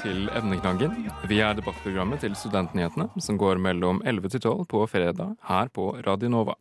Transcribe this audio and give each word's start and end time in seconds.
Til 0.00 0.30
Evneknaggen. 0.32 0.94
Vi 1.28 1.42
er 1.44 1.52
debattprogrammet 1.58 2.22
til 2.24 2.32
Studentnyhetene, 2.38 3.10
som 3.20 3.36
går 3.36 3.58
mellom 3.60 3.98
11 4.00 4.30
til 4.32 4.40
12 4.40 4.62
på 4.70 4.80
fredag 4.88 5.34
her 5.44 5.68
på 5.76 5.90
Radio 6.06 6.30
Nova. 6.32 6.54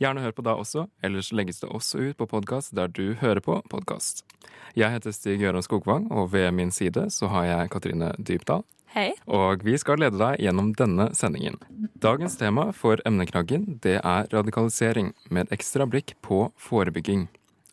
Gjerne 0.00 0.22
hør 0.24 0.32
på 0.32 0.44
da 0.46 0.54
også, 0.56 0.86
ellers 1.04 1.28
legges 1.36 1.60
det 1.60 1.68
også 1.68 2.00
ut 2.00 2.16
på 2.16 2.28
podkast 2.30 2.72
der 2.74 2.88
du 2.88 3.18
hører 3.20 3.42
på 3.44 3.58
podkast. 3.68 4.24
Jeg 4.72 4.96
heter 4.96 5.12
Stig 5.12 5.44
Gøran 5.44 5.62
Skogvang, 5.62 6.08
og 6.08 6.32
ved 6.32 6.50
min 6.56 6.72
side 6.72 7.10
så 7.12 7.28
har 7.34 7.44
jeg 7.50 7.70
Katrine 7.76 8.14
Dybdahl. 8.16 8.64
Hei. 8.94 9.10
Og 9.26 9.64
vi 9.66 9.76
skal 9.76 10.00
lede 10.00 10.16
deg 10.16 10.40
gjennom 10.40 10.72
denne 10.78 11.10
sendingen. 11.18 11.60
Dagens 12.00 12.38
tema 12.40 12.70
for 12.72 13.02
emneknaggen 13.04 13.80
det 13.84 13.98
er 14.00 14.28
radikalisering, 14.32 15.12
med 15.28 15.48
et 15.48 15.58
ekstra 15.60 15.84
blikk 15.84 16.16
på 16.24 16.46
forebygging. 16.56 17.28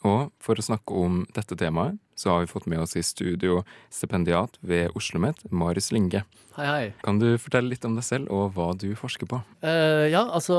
Og 0.08 0.32
for 0.42 0.58
å 0.58 0.66
snakke 0.66 0.98
om 0.98 1.22
dette 1.36 1.58
temaet, 1.60 2.00
så 2.18 2.34
har 2.34 2.44
vi 2.44 2.50
fått 2.52 2.68
med 2.70 2.82
oss 2.84 2.96
i 2.98 3.04
studio 3.06 3.62
stipendiat 3.94 4.58
ved 4.66 4.94
OsloMet, 4.98 5.42
Marius 5.50 5.92
Linge. 5.94 6.24
Hei, 6.58 6.66
hei. 6.68 6.88
Kan 7.06 7.22
du 7.22 7.30
fortelle 7.42 7.72
litt 7.72 7.86
om 7.88 7.96
deg 7.98 8.06
selv 8.06 8.30
og 8.34 8.52
hva 8.58 8.72
du 8.78 8.90
forsker 9.00 9.30
på? 9.30 9.40
Uh, 9.64 10.10
ja, 10.12 10.26
altså 10.28 10.58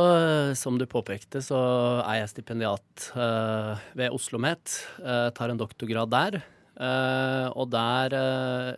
som 0.58 0.78
du 0.80 0.86
påpekte, 0.90 1.42
så 1.44 1.60
er 2.06 2.22
jeg 2.22 2.32
stipendiat 2.32 3.10
uh, 3.14 3.78
ved 3.98 4.14
OsloMet. 4.14 4.78
Uh, 5.02 5.28
tar 5.36 5.52
en 5.52 5.60
doktorgrad 5.60 6.10
der. 6.14 6.42
Eh, 6.82 7.46
og 7.54 7.68
der 7.70 8.14
uh, 8.18 8.72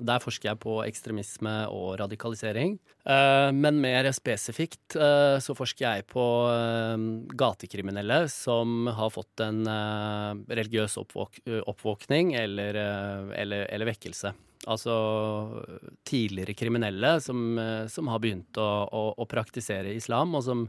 Der 0.00 0.22
forsker 0.22 0.48
jeg 0.48 0.60
på 0.62 0.78
ekstremisme 0.86 1.52
og 1.68 1.98
radikalisering. 2.00 2.78
Uh, 3.04 3.50
men 3.52 3.80
mer 3.82 4.08
spesifikt 4.16 4.96
så 4.96 5.54
forsker 5.56 5.84
jeg 5.84 6.06
på 6.10 6.24
gatekriminelle 7.38 8.22
som 8.32 8.88
har 8.96 9.12
fått 9.12 9.42
en 9.44 9.60
religiøs 10.48 10.96
oppvåk 11.02 11.40
oppvåkning 11.68 12.34
eller, 12.40 12.78
eller, 13.36 13.66
eller 13.68 13.90
vekkelse. 13.92 14.32
Altså 14.70 14.94
tidligere 16.08 16.56
kriminelle 16.58 17.14
som, 17.24 17.60
som 17.88 18.10
har 18.12 18.20
begynt 18.24 18.60
å, 18.60 18.68
å, 18.88 19.04
å 19.20 19.28
praktisere 19.30 19.94
islam, 19.94 20.34
og 20.36 20.44
som 20.48 20.66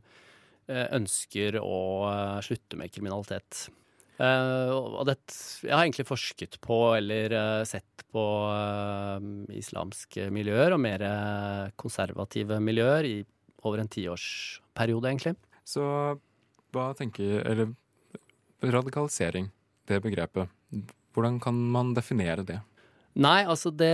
ønsker 0.70 1.58
å 1.60 1.80
slutte 2.46 2.80
med 2.80 2.94
kriminalitet. 2.94 3.66
Eh, 4.22 4.72
og 4.72 5.06
det, 5.10 5.18
jeg 5.66 5.74
har 5.74 5.86
egentlig 5.86 6.06
forsket 6.10 6.60
på, 6.62 6.78
eller 6.98 7.34
eh, 7.34 7.64
sett 7.70 8.06
på 8.14 8.24
eh, 8.54 9.30
islamske 9.58 10.28
miljøer, 10.34 10.76
og 10.76 10.84
mer 10.84 11.06
konservative 11.82 12.60
miljøer, 12.62 13.08
i 13.08 13.16
over 13.66 13.82
en 13.82 13.92
tiårsperiode, 13.92 15.10
egentlig. 15.10 15.36
Så 15.66 15.84
hva 16.74 16.92
tenker 16.98 17.44
Eller 17.46 17.74
radikalisering, 18.62 19.50
det 19.90 20.02
begrepet. 20.02 20.50
Hvordan 21.14 21.40
kan 21.42 21.58
man 21.74 21.94
definere 21.94 22.46
det? 22.46 22.60
Nei, 23.20 23.42
altså 23.44 23.74
det, 23.76 23.92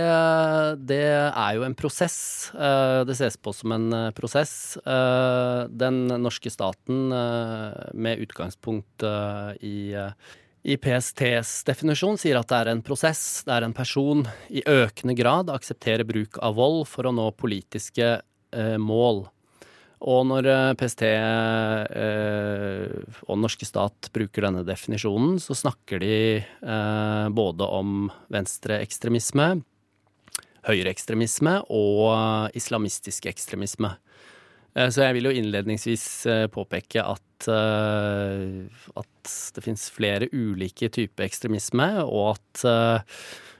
det 0.86 1.02
er 1.10 1.54
jo 1.56 1.64
en 1.66 1.74
prosess. 1.78 2.52
Eh, 2.54 3.00
Det 3.08 3.16
ses 3.18 3.36
på 3.36 3.50
som 3.56 3.74
en 3.74 3.88
eh, 3.92 4.10
prosess. 4.14 4.76
Eh, 4.78 5.62
Den 5.70 6.06
norske 6.22 6.52
staten, 6.54 7.08
med 7.98 8.22
utgangspunkt 8.22 9.02
i, 9.64 9.90
i 10.62 10.76
PSTs 10.78 11.64
definisjon, 11.66 12.18
sier 12.20 12.38
at 12.38 12.48
det 12.50 12.60
er 12.60 12.70
en 12.72 12.84
prosess. 12.86 13.42
Det 13.46 13.56
er 13.56 13.66
en 13.66 13.74
person 13.74 14.22
i 14.50 14.62
økende 14.62 15.16
grad 15.18 15.50
aksepterer 15.50 16.06
bruk 16.06 16.38
av 16.42 16.58
vold 16.58 16.86
for 16.90 17.08
å 17.08 17.14
nå 17.14 17.30
politiske 17.38 18.18
mål. 18.80 19.26
Og 19.98 20.26
når 20.30 20.46
eh, 20.46 20.72
PST 20.78 21.02
eh, 21.08 22.84
og 23.26 23.40
norske 23.42 23.66
stat 23.66 24.10
bruker 24.14 24.46
denne 24.46 24.62
definisjonen, 24.66 25.38
så 25.42 25.56
snakker 25.58 26.02
de 26.02 26.18
eh, 26.38 27.26
både 27.34 27.66
om 27.66 28.06
venstreekstremisme, 28.30 29.48
høyreekstremisme 30.68 31.56
og 31.74 32.54
islamistisk 32.58 33.26
ekstremisme. 33.30 33.96
Eh, 34.78 34.90
Så 34.94 35.04
jeg 35.04 35.18
vil 35.18 35.28
jo 35.28 35.34
innledningsvis 35.34 36.06
eh, 36.30 36.46
påpeke 36.54 37.02
at, 37.02 37.50
eh, 37.50 38.86
at 39.00 39.34
det 39.56 39.64
finnes 39.64 39.88
flere 39.92 40.30
ulike 40.32 40.90
typer 40.94 41.26
ekstremisme, 41.26 41.88
og 42.06 42.38
at 42.38 42.62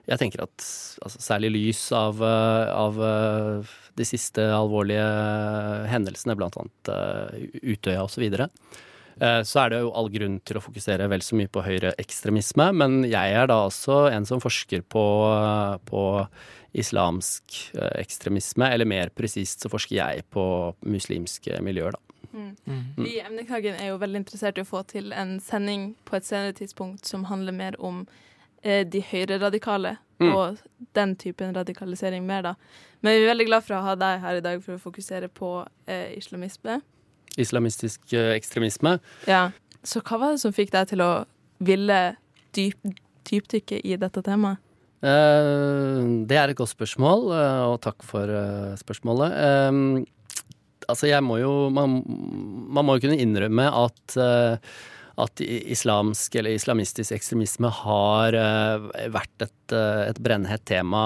jeg 0.08 0.20
tenker 0.22 0.46
at 0.46 0.56
altså, 1.04 1.20
særlig 1.20 1.50
i 1.50 1.54
lys 1.58 1.82
av, 1.92 2.22
av 2.24 2.96
de 3.98 4.06
siste 4.08 4.46
alvorlige 4.48 5.04
hendelsene, 5.92 6.38
blant 6.38 6.56
annet 6.56 6.90
Utøya 7.60 8.06
osv., 8.06 8.14
så, 8.14 8.22
videre, 8.24 8.48
så 9.42 9.64
er 9.64 9.72
det 9.72 9.80
jo 9.82 9.92
all 9.98 10.10
grunn 10.12 10.38
til 10.46 10.58
å 10.58 10.62
fokusere 10.62 11.08
vel 11.10 11.24
så 11.24 11.38
mye 11.38 11.50
på 11.50 11.64
høyreekstremisme. 11.66 12.68
Men 12.76 13.00
jeg 13.08 13.34
er 13.34 13.50
da 13.50 13.60
også 13.66 14.06
en 14.12 14.28
som 14.28 14.42
forsker 14.42 14.84
på, 14.86 15.04
på 15.88 16.04
islamsk 16.78 17.58
eh, 17.74 17.94
ekstremisme, 18.02 18.68
eller 18.74 18.88
mer 18.88 19.12
presist 19.16 19.64
så 19.64 19.72
forsker 19.72 19.98
jeg 19.98 20.26
på 20.34 20.44
muslimske 20.86 21.62
miljøer, 21.64 21.96
da. 21.96 22.04
Vi 22.28 23.14
i 23.16 23.22
Emneknaggen 23.24 23.78
er 23.80 23.88
jo 23.88 23.96
veldig 23.98 24.20
interessert 24.20 24.58
i 24.60 24.62
å 24.62 24.68
få 24.68 24.82
til 24.86 25.14
en 25.16 25.38
sending 25.42 25.94
på 26.06 26.18
et 26.18 26.26
senere 26.28 26.54
tidspunkt 26.54 27.08
som 27.08 27.24
handler 27.30 27.56
mer 27.56 27.78
om 27.82 28.02
eh, 28.62 28.84
de 28.86 29.00
høyreradikale 29.02 29.96
Mm. 30.18 30.34
og 30.34 30.56
den 30.94 31.16
typen 31.16 31.54
radikalisering 31.54 32.26
mer, 32.26 32.42
da. 32.42 32.54
Men 33.00 33.14
vi 33.14 33.22
er 33.22 33.30
veldig 33.30 33.46
glad 33.46 33.64
for 33.64 33.76
å 33.76 33.82
ha 33.86 33.94
deg 33.98 34.20
her 34.24 34.38
i 34.38 34.42
dag 34.42 34.62
for 34.64 34.74
å 34.74 34.82
fokusere 34.82 35.28
på 35.30 35.50
eh, 35.86 36.16
islamisme. 36.18 36.80
Islamistisk 37.38 38.12
eh, 38.16 38.34
ekstremisme. 38.36 38.98
Ja. 39.30 39.48
Så 39.86 40.02
hva 40.02 40.18
var 40.20 40.34
det 40.34 40.42
som 40.42 40.54
fikk 40.54 40.72
deg 40.74 40.90
til 40.90 41.02
å 41.04 41.12
ville 41.64 41.98
dyp, 42.56 42.78
dypdykke 43.28 43.80
i 43.86 43.96
dette 44.00 44.22
temaet? 44.26 44.60
Eh, 44.98 46.02
det 46.26 46.38
er 46.38 46.50
et 46.50 46.58
godt 46.58 46.74
spørsmål, 46.74 47.28
eh, 47.38 47.64
og 47.70 47.80
takk 47.86 48.02
for 48.06 48.32
spørsmålet. 48.80 49.34
Altså, 50.88 51.10
jeg 51.10 51.20
må 51.20 51.36
jo 51.42 51.68
man, 51.70 52.00
man 52.72 52.86
må 52.88 52.96
jo 52.96 53.06
kunne 53.06 53.20
innrømme 53.20 53.68
at 53.68 54.20
at 55.18 55.40
islamsk 55.42 56.36
eller 56.38 56.54
islamistisk 56.54 57.10
ekstremisme 57.16 57.66
har 57.80 58.36
vært 59.10 59.42
et, 59.42 59.74
et 59.74 60.20
brennhett 60.22 60.62
tema 60.70 61.00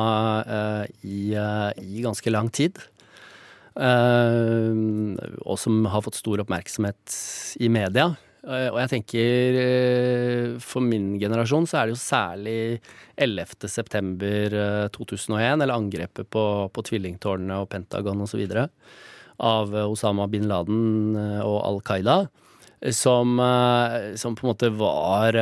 i, 1.01 1.33
i 1.33 2.05
ganske 2.05 2.35
lang 2.35 2.51
tid. 2.53 2.77
Eh, 3.77 4.83
og 5.43 5.57
som 5.61 5.87
har 5.89 6.05
fått 6.05 6.21
stor 6.21 6.45
oppmerksomhet 6.45 7.17
i 7.63 7.71
media. 7.73 8.13
Eh, 8.43 8.69
og 8.73 8.79
jeg 8.81 8.91
tenker 8.91 9.57
eh, 9.61 10.47
for 10.63 10.83
min 10.83 11.15
generasjon 11.23 11.69
så 11.71 11.79
er 11.79 11.87
det 11.87 11.95
jo 11.95 12.03
særlig 12.03 12.57
11. 13.15 13.69
september 13.71 14.57
eh, 14.59 14.87
2001, 14.97 15.63
eller 15.63 15.77
angrepet 15.77 16.27
på, 16.27 16.45
på 16.75 16.85
tvillingtårnene 16.89 17.61
og 17.63 17.71
Pentagon 17.71 18.25
osv. 18.27 18.43
av 19.43 19.77
Osama 19.87 20.27
bin 20.31 20.49
Laden 20.51 21.15
og 21.17 21.59
Al 21.63 21.79
Qaida, 21.87 22.17
som, 22.91 23.39
som 24.19 24.35
på 24.35 24.45
en 24.45 24.51
måte 24.51 24.69
var 24.75 25.39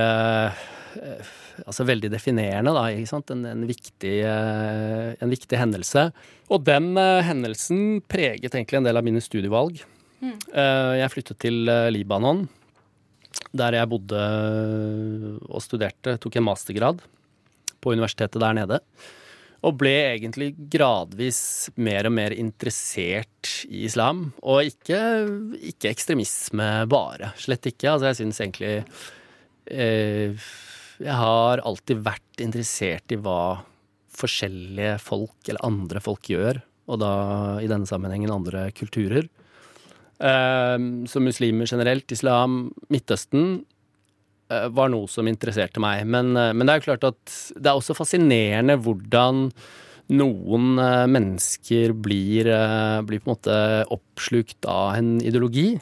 altså 1.66 1.86
veldig 1.88 2.10
definerende, 2.12 2.72
da, 2.76 2.86
ikke 2.92 3.10
sant? 3.10 3.32
En, 3.34 3.44
en, 3.48 3.66
viktig, 3.68 4.16
eh, 4.26 5.12
en 5.20 5.32
viktig 5.32 5.58
hendelse. 5.58 6.08
Og 6.50 6.64
den 6.66 6.92
eh, 7.00 7.20
hendelsen 7.26 8.00
preget 8.10 8.54
egentlig 8.54 8.80
en 8.80 8.88
del 8.88 9.00
av 9.00 9.06
mine 9.06 9.22
studievalg. 9.24 9.82
Mm. 10.20 10.36
jeg 11.00 11.12
flyttet 11.14 11.38
til 11.40 11.70
eh, 11.72 11.86
Libanon, 11.94 12.42
der 13.56 13.78
jeg 13.78 13.88
bodde 13.88 14.18
og 15.48 15.62
studerte, 15.64 16.18
tok 16.20 16.36
en 16.36 16.44
mastergrad 16.44 17.00
på 17.80 17.94
universitetet 17.94 18.36
der 18.42 18.58
nede. 18.58 18.80
Og 19.64 19.76
ble 19.80 19.94
egentlig 20.14 20.54
gradvis 20.72 21.70
mer 21.80 22.08
og 22.08 22.14
mer 22.16 22.32
interessert 22.36 23.64
i 23.68 23.84
islam. 23.88 24.30
Og 24.40 24.70
ikke, 24.70 25.00
ikke 25.72 25.90
ekstremisme 25.92 26.68
bare. 26.88 27.32
Slett 27.40 27.68
ikke. 27.68 27.92
Altså, 27.92 28.08
jeg 28.08 28.20
syns 28.22 28.40
egentlig 28.40 28.74
eh, 29.68 30.48
Jeg 31.00 31.16
har 31.16 31.62
alltid 31.64 32.02
vært 32.04 32.42
interessert 32.44 33.12
i 33.14 33.16
hva 33.20 33.62
forskjellige 34.20 34.98
folk, 35.00 35.38
eller 35.48 35.64
andre 35.64 36.02
folk, 36.04 36.28
gjør. 36.28 36.60
Og 36.90 37.00
da 37.00 37.12
i 37.62 37.68
denne 37.70 37.88
sammenhengen 37.88 38.32
andre 38.34 38.66
kulturer. 38.76 39.28
Eh, 40.20 40.76
så 41.08 41.22
muslimer 41.24 41.70
generelt, 41.70 42.10
islam, 42.12 42.66
Midtøsten 42.92 43.62
eh, 44.50 44.66
var 44.68 44.90
noe 44.92 45.08
som 45.08 45.30
interesserte 45.30 45.80
meg. 45.80 46.04
Men, 46.04 46.34
eh, 46.36 46.52
men 46.52 46.66
det 46.66 46.74
er 46.74 46.82
jo 46.82 46.88
klart 46.90 47.06
at 47.08 47.36
det 47.56 47.70
er 47.70 47.78
også 47.78 47.96
fascinerende 47.96 48.76
hvordan 48.84 49.46
noen 50.12 50.82
eh, 50.82 51.06
mennesker 51.08 51.94
blir, 51.96 52.50
blir 53.06 53.22
på 53.22 53.30
en 53.30 53.32
måte 53.38 53.56
oppslukt 53.94 54.68
av 54.68 54.98
en 54.98 55.16
ideologi. 55.22 55.72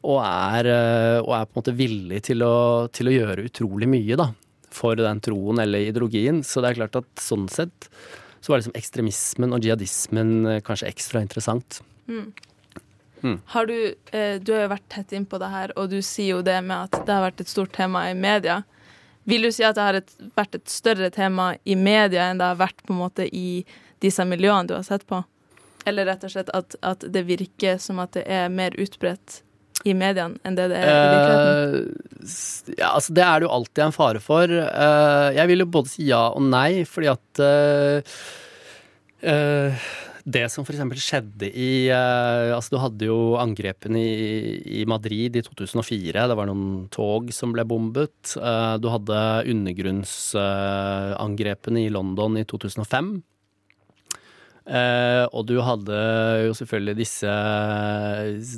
Og 0.00 0.20
er, 0.24 0.66
og 1.20 1.32
er 1.36 1.42
på 1.44 1.52
en 1.52 1.58
måte 1.60 1.76
villig 1.76 2.22
til 2.30 2.40
å, 2.44 2.88
til 2.88 3.10
å 3.10 3.12
gjøre 3.12 3.42
utrolig 3.50 3.88
mye 3.92 4.16
da, 4.16 4.30
for 4.74 4.98
den 4.98 5.22
troen 5.24 5.60
eller 5.62 5.90
ideologien. 5.90 6.42
Så 6.46 6.62
det 6.62 6.72
er 6.72 6.82
klart 6.82 7.00
at 7.00 7.22
sånn 7.22 7.48
sett 7.52 7.90
så 8.40 8.52
var 8.52 8.62
liksom 8.62 8.76
ekstremismen 8.78 9.52
og 9.52 9.64
jihadismen 9.64 10.30
eh, 10.48 10.62
kanskje 10.64 10.88
ekstra 10.88 11.20
interessant. 11.24 11.82
Har 13.52 13.66
du, 13.66 13.94
eh, 14.12 14.40
du 14.40 14.52
har 14.54 14.64
jo 14.64 14.72
vært 14.72 14.88
tett 14.88 15.12
innpå 15.12 15.38
det 15.42 15.50
her, 15.52 15.74
og 15.76 15.90
du 15.92 15.98
sier 16.00 16.38
jo 16.38 16.44
det 16.44 16.56
med 16.64 16.88
at 16.88 17.02
det 17.04 17.12
har 17.12 17.26
vært 17.26 17.42
et 17.44 17.52
stort 17.52 17.74
tema 17.76 18.06
i 18.10 18.14
media. 18.16 18.62
Vil 19.28 19.44
du 19.44 19.50
si 19.52 19.64
at 19.66 19.76
det 19.76 19.84
har 19.84 19.98
et, 19.98 20.14
vært 20.36 20.56
et 20.56 20.72
større 20.72 21.10
tema 21.12 21.52
i 21.68 21.76
media 21.76 22.30
enn 22.30 22.40
det 22.40 22.48
har 22.48 22.62
vært 22.62 22.80
på 22.86 22.96
en 22.96 23.02
måte 23.02 23.28
i 23.28 23.66
disse 24.00 24.24
miljøene 24.24 24.70
du 24.70 24.74
har 24.78 24.86
sett 24.88 25.04
på? 25.06 25.20
Eller 25.88 26.08
rett 26.08 26.24
og 26.24 26.32
slett 26.32 26.50
at, 26.56 26.76
at 26.80 27.04
det 27.12 27.26
virker 27.28 27.76
som 27.80 28.00
at 28.00 28.16
det 28.16 28.24
er 28.28 28.48
mer 28.52 28.74
utbredt 28.80 29.42
i 29.88 29.94
mediene 29.96 30.36
enn 30.46 30.56
det 30.58 30.66
det 30.72 30.78
er 30.80 30.86
i 30.90 30.92
virkeligheten? 31.14 31.84
Uh, 32.20 32.24
ja, 32.76 32.88
altså 32.92 33.10
det 33.16 33.24
er 33.26 33.34
det 33.38 33.46
jo 33.46 33.56
alltid 33.56 33.80
en 33.86 33.96
fare 33.96 34.20
for. 34.22 34.44
Uh, 34.50 35.28
jeg 35.36 35.46
vil 35.50 35.60
jo 35.64 35.74
både 35.78 35.88
si 35.92 36.02
ja 36.10 36.22
og 36.34 36.42
nei, 36.46 36.72
fordi 36.88 37.08
at 37.12 37.26
uh, 37.44 38.00
det 40.30 40.44
som 40.52 40.64
eksempel 40.64 40.98
skjedde 41.00 41.46
i 41.48 41.90
Altså, 41.90 42.70
du 42.72 42.78
hadde 42.80 43.04
jo 43.08 43.36
angrepene 43.40 43.98
i, 44.00 44.04
i 44.80 44.82
Madrid 44.88 45.36
i 45.36 45.42
2004. 45.44 46.28
Det 46.30 46.36
var 46.38 46.46
noen 46.48 46.88
tog 46.92 47.32
som 47.34 47.52
ble 47.56 47.64
bombet. 47.68 48.36
Du 48.36 48.88
hadde 48.92 49.18
undergrunnsangrepene 49.50 51.80
i 51.82 51.92
London 51.92 52.36
i 52.40 52.44
2005. 52.48 53.22
Eh, 54.70 55.24
og 55.34 55.48
du 55.50 55.56
hadde 55.66 56.00
jo 56.46 56.54
selvfølgelig 56.54 57.00
disse 57.00 57.32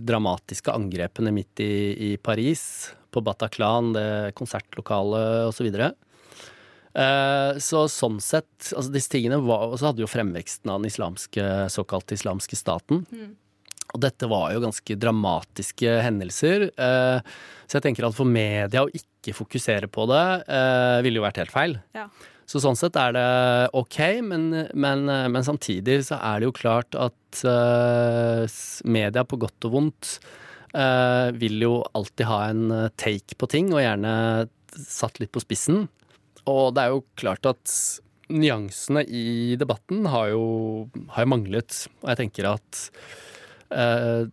dramatiske 0.04 0.74
angrepene 0.74 1.32
midt 1.32 1.62
i, 1.64 1.72
i 2.12 2.16
Paris, 2.20 2.92
på 3.12 3.20
Bataclan, 3.24 3.92
det 3.96 4.34
konsertlokalet 4.36 5.48
osv. 5.48 5.68
Eh, 6.92 7.60
så 7.64 7.84
sånn 7.88 8.18
sett, 8.20 8.72
altså 8.76 8.92
disse 8.92 9.08
tingene 9.14 9.38
var 9.40 9.70
Og 9.70 9.78
så 9.80 9.88
hadde 9.88 10.02
jo 10.04 10.10
fremveksten 10.10 10.68
av 10.68 10.82
den 10.82 10.90
islamske, 10.90 11.46
såkalt 11.72 12.12
islamske 12.12 12.58
staten. 12.58 13.06
Og 13.92 14.00
dette 14.00 14.28
var 14.28 14.52
jo 14.54 14.62
ganske 14.64 14.96
dramatiske 15.00 15.96
hendelser. 16.04 16.68
Eh, 16.72 17.32
så 17.66 17.78
jeg 17.78 17.86
tenker 17.88 18.08
at 18.08 18.16
for 18.16 18.28
media 18.28 18.84
å 18.84 18.92
ikke 18.92 19.34
fokusere 19.36 19.88
på 19.92 20.06
det, 20.10 20.26
eh, 20.48 21.00
ville 21.04 21.20
jo 21.20 21.26
vært 21.26 21.40
helt 21.42 21.54
feil. 21.54 21.78
Ja. 21.96 22.08
Så 22.52 22.60
sånn 22.60 22.76
sett 22.76 22.98
er 23.00 23.14
det 23.16 23.28
ok, 23.72 23.98
men, 24.28 24.50
men, 24.76 25.06
men 25.08 25.44
samtidig 25.46 26.02
så 26.10 26.18
er 26.20 26.42
det 26.42 26.50
jo 26.50 26.56
klart 26.58 26.98
at 27.00 27.44
uh, 27.48 28.44
media 28.84 29.24
på 29.24 29.38
godt 29.40 29.68
og 29.70 29.72
vondt 29.72 30.10
uh, 30.76 31.32
vil 31.32 31.64
jo 31.64 31.78
alltid 31.96 32.28
ha 32.28 32.42
en 32.50 32.66
eh, 32.76 32.90
take 33.00 33.38
på 33.40 33.48
ting, 33.48 33.72
og 33.72 33.80
gjerne 33.80 34.12
satt 34.76 35.16
litt 35.22 35.32
på 35.32 35.40
spissen. 35.40 35.86
Og 36.44 36.74
det 36.76 36.84
er 36.84 36.92
jo 36.92 37.04
klart 37.16 37.48
at 37.48 37.72
nyansene 38.32 39.06
i 39.08 39.56
debatten 39.60 40.04
har 40.12 40.34
jo, 40.34 40.44
har 41.16 41.24
jo 41.24 41.32
manglet. 41.32 41.86
Og 42.02 42.12
jeg 42.12 42.24
tenker 42.24 42.52
at 42.52 42.88
Uh, 43.72 44.28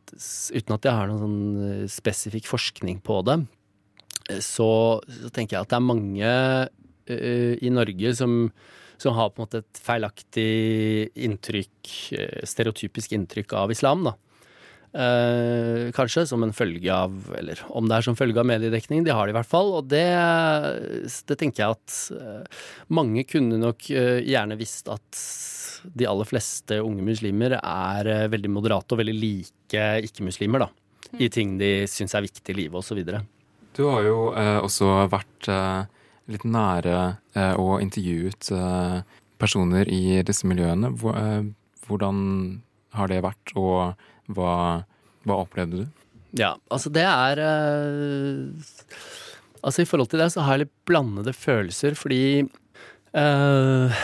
uten 0.52 0.74
at 0.76 0.84
jeg 0.84 0.92
har 0.92 1.08
noen 1.08 1.22
sånn 1.22 1.60
eh, 1.64 1.84
spesifikk 1.88 2.50
forskning 2.50 2.98
på 3.06 3.22
det, 3.24 3.38
eh, 4.28 4.42
så, 4.44 4.68
så 5.00 5.30
tenker 5.32 5.56
jeg 5.56 5.64
at 5.64 5.72
det 5.72 5.78
er 5.78 5.86
mange 5.86 6.26
eh, 6.28 6.66
i 7.10 7.72
Norge 7.74 8.14
som, 8.18 8.40
som 9.02 9.16
har 9.18 9.32
på 9.32 9.42
en 9.42 9.48
måte 9.48 9.62
et 9.64 9.84
feilaktig 9.84 10.50
inntrykk, 11.16 11.94
eh, 12.18 12.42
stereotypisk 12.48 13.16
inntrykk 13.16 13.56
av 13.62 13.72
islam, 13.76 14.10
da. 14.10 14.16
Eh, 14.90 15.92
kanskje 15.94 16.26
som 16.26 16.42
en 16.44 16.54
følge 16.56 16.90
av, 16.90 17.14
eller 17.38 17.60
om 17.78 17.86
det 17.86 18.00
er 18.00 18.06
som 18.08 18.18
følge 18.18 18.42
av 18.42 18.48
mediedekning, 18.50 19.04
de 19.06 19.14
har 19.14 19.28
det 19.28 19.36
i 19.36 19.38
hvert 19.38 19.50
fall. 19.50 19.70
Og 19.78 19.90
det, 19.92 20.06
det 21.30 21.38
tenker 21.38 21.64
jeg 21.64 21.78
at 21.78 21.98
eh, 22.18 22.64
mange 22.98 23.24
kunne 23.30 23.62
nok 23.62 23.90
eh, 23.94 24.24
gjerne 24.26 24.58
visst 24.60 24.90
at 24.90 25.24
de 25.96 26.08
aller 26.10 26.28
fleste 26.28 26.82
unge 26.84 27.06
muslimer 27.06 27.60
er 27.60 28.10
eh, 28.10 28.28
veldig 28.34 28.52
moderate 28.52 28.96
og 28.96 29.04
veldig 29.04 29.16
like 29.20 29.86
ikke-muslimer, 30.10 30.66
da. 30.66 30.72
I 31.22 31.30
ting 31.34 31.56
de 31.58 31.88
syns 31.90 32.14
er 32.18 32.26
viktig 32.26 32.54
i 32.54 32.58
livet, 32.64 32.82
osv. 32.82 33.00
Du 33.78 33.86
har 33.88 34.04
jo 34.06 34.18
eh, 34.34 34.58
også 34.66 34.90
vært 35.10 35.50
eh, 35.54 35.86
litt 36.30 36.46
nære 36.46 36.98
eh, 37.36 37.56
og 37.60 37.82
intervjuet 37.84 38.52
eh, 38.56 39.00
personer 39.42 39.90
i 39.92 40.20
disse 40.26 40.48
miljøene. 40.50 40.92
Eh, 40.94 41.42
hvordan 41.88 42.20
har 42.98 43.10
det 43.12 43.24
vært, 43.26 43.54
og 43.58 44.34
hva, 44.36 44.54
hva 45.26 45.40
opplevde 45.42 45.84
du? 45.84 46.06
Ja, 46.38 46.54
altså 46.70 46.92
det 46.94 47.06
er 47.10 47.40
Altså 49.60 49.82
i 49.82 49.88
forhold 49.90 50.12
til 50.12 50.22
det 50.22 50.28
så 50.30 50.44
har 50.46 50.56
jeg 50.56 50.68
litt 50.68 50.76
blandede 50.86 51.34
følelser, 51.34 51.96
fordi 51.98 52.44
eh, 53.18 54.04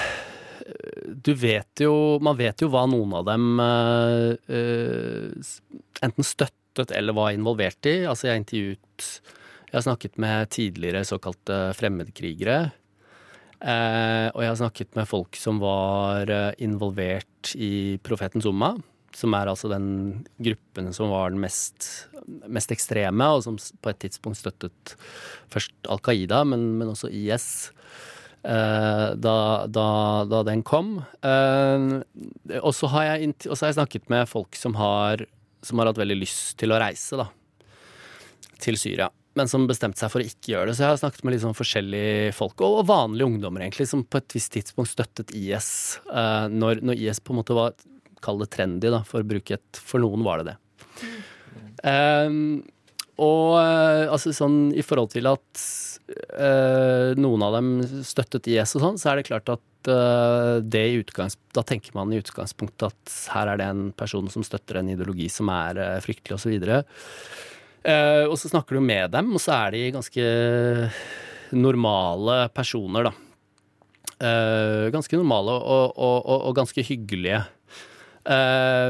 Du 1.21 1.31
vet 1.37 1.83
jo 1.85 2.17
Man 2.25 2.39
vet 2.39 2.65
jo 2.65 2.71
hva 2.73 2.87
noen 2.89 3.13
av 3.19 3.27
dem 3.29 3.61
eh, 3.61 5.53
enten 6.01 6.25
støttet 6.25 6.91
eller 6.91 7.15
var 7.15 7.31
involvert 7.31 7.87
i. 7.87 8.01
Altså 8.09 8.27
jeg 8.31 8.41
intervjuet 8.41 9.05
Jeg 9.75 9.81
har 9.81 9.89
snakket 9.89 10.13
med 10.23 10.49
tidligere 10.55 11.01
såkalte 11.03 11.55
fremmedkrigere. 11.75 12.69
Eh, 13.59 14.27
og 14.31 14.37
jeg 14.39 14.47
har 14.47 14.59
snakket 14.61 14.93
med 14.95 15.09
folk 15.09 15.35
som 15.35 15.57
var 15.59 16.31
eh, 16.31 16.53
involvert 16.63 17.51
i 17.59 17.97
Profetens 17.99 18.47
Umma, 18.47 18.69
som 19.11 19.35
er 19.35 19.51
altså 19.51 19.67
den 19.73 19.89
gruppen 20.39 20.87
som 20.95 21.11
var 21.11 21.33
den 21.33 21.43
mest, 21.43 22.07
mest 22.47 22.71
ekstreme, 22.71 23.27
og 23.27 23.43
som 23.43 23.59
på 23.59 23.91
et 23.91 23.99
tidspunkt 24.05 24.39
støttet 24.39 24.95
først 25.51 25.75
Al 25.91 25.99
Qaida, 26.07 26.45
men, 26.47 26.63
men 26.79 26.93
også 26.93 27.11
IS. 27.11 27.49
eh, 28.47 29.11
da, 29.11 29.35
da, 29.67 29.89
da 30.23 30.41
den 30.47 30.63
kom. 30.63 31.01
Og 32.61 32.71
så 32.79 32.93
har, 32.95 33.09
jeg 33.11 33.35
har 33.43 33.67
jeg 33.67 33.79
snakket 33.81 34.07
med 34.07 34.31
folk 34.31 34.55
som 34.55 34.79
har, 34.79 35.27
som 35.59 35.83
har 35.83 35.91
hatt 35.91 35.99
veldig 35.99 36.21
lyst 36.23 36.55
til 36.63 36.71
å 36.71 36.79
reise 36.79 37.19
da, 37.19 37.27
til 38.63 38.79
Syria. 38.79 39.11
Men 39.35 39.49
som 39.51 39.65
bestemte 39.67 39.99
seg 39.99 40.11
for 40.13 40.23
å 40.23 40.27
ikke 40.27 40.53
gjøre 40.53 40.69
det. 40.69 40.77
Så 40.77 40.85
jeg 40.85 40.93
har 40.93 41.01
snakket 41.01 41.25
med 41.25 41.35
litt 41.35 41.43
sånn 41.43 41.57
forskjellige 41.57 42.35
folk, 42.37 42.63
og 42.63 42.85
vanlige 42.87 43.27
ungdommer 43.27 43.65
egentlig, 43.65 43.89
som 43.91 44.05
på 44.07 44.21
et 44.21 44.37
visst 44.37 44.53
tidspunkt 44.55 44.93
støttet 44.93 45.33
IS. 45.35 45.67
Uh, 46.07 46.47
når, 46.51 46.79
når 46.85 47.01
IS 47.03 47.19
på 47.19 47.35
en 47.35 47.41
måte 47.41 47.57
var 47.57 47.75
Kall 48.23 48.39
det 48.41 48.47
trendy, 48.55 48.89
da, 48.89 49.03
for 49.05 49.21
å 49.21 49.27
bruke 49.27 49.53
et 49.53 49.77
For 49.77 50.01
noen 50.01 50.23
var 50.25 50.41
det 50.41 50.53
det. 50.53 51.09
Um, 51.85 52.63
og 53.21 53.59
uh, 53.59 54.07
altså 54.09 54.33
sånn 54.33 54.71
i 54.73 54.83
forhold 54.83 55.11
til 55.13 55.27
at 55.29 55.65
eh, 56.05 57.13
noen 57.17 57.43
av 57.45 57.55
dem 57.57 57.69
støttet 58.05 58.49
IS 58.51 58.75
og 58.77 58.83
sånn, 58.83 58.99
så 58.99 59.11
er 59.11 59.19
det 59.19 59.27
klart 59.29 59.51
at 59.53 59.89
eh, 59.91 60.57
det 60.61 60.83
i 60.91 61.03
da 61.55 61.63
tenker 61.63 61.95
man 61.97 62.13
i 62.13 62.19
utgangspunktet 62.21 62.87
at 62.89 63.15
her 63.33 63.53
er 63.53 63.61
det 63.61 63.69
en 63.71 63.85
person 63.97 64.27
som 64.31 64.45
støtter 64.45 64.81
en 64.81 64.91
ideologi 64.91 65.29
som 65.31 65.49
er 65.53 65.79
uh, 65.79 66.03
fryktelig, 66.03 66.35
osv. 66.35 66.57
Uh, 67.85 68.25
og 68.31 68.37
så 68.41 68.49
snakker 68.49 68.79
du 68.79 68.81
med 68.81 69.11
dem, 69.13 69.29
og 69.37 69.41
så 69.41 69.53
er 69.59 69.75
de 69.75 69.81
ganske 69.93 70.23
normale 71.53 72.37
personer, 72.55 73.11
da. 73.11 73.13
Uh, 74.15 74.87
ganske 74.95 75.19
normale 75.19 75.53
og, 75.59 75.91
og, 75.93 76.15
og, 76.23 76.39
og 76.49 76.55
ganske 76.57 76.85
hyggelige. 76.87 77.43
Uh, 78.25 78.89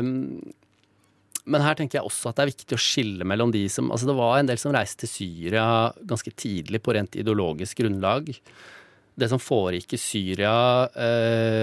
men 1.46 1.62
her 1.66 1.76
tenker 1.78 2.00
jeg 2.00 2.08
også 2.08 2.32
at 2.32 2.38
det 2.38 2.46
er 2.46 2.54
viktig 2.54 2.78
å 2.78 2.82
skille 2.82 3.28
mellom 3.28 3.52
de 3.54 3.66
som 3.70 3.92
Altså 3.94 4.08
det 4.10 4.16
var 4.18 4.40
en 4.40 4.48
del 4.50 4.58
som 4.58 4.72
reiste 4.74 5.04
til 5.04 5.12
Syria 5.12 5.66
ganske 6.08 6.32
tidlig 6.34 6.80
på 6.82 6.96
rent 6.96 7.20
ideologisk 7.20 7.84
grunnlag. 7.84 8.32
Det 9.14 9.30
som 9.30 9.42
foregikk 9.44 9.94
i 9.94 10.00
Syria 10.02 10.56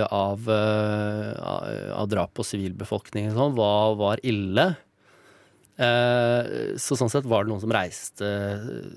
av, 0.06 0.46
av 0.46 2.06
drap 2.12 2.30
på 2.38 2.46
sivilbefolkningen 2.46 3.34
og 3.34 3.40
sånn, 3.40 3.58
var, 3.58 3.98
var 3.98 4.22
ille. 4.22 4.68
Eh, 5.82 6.74
så 6.78 6.98
sånn 6.98 7.10
sett 7.10 7.26
var 7.28 7.44
det 7.44 7.52
noen 7.52 7.62
som 7.62 7.72
reiste 7.74 8.28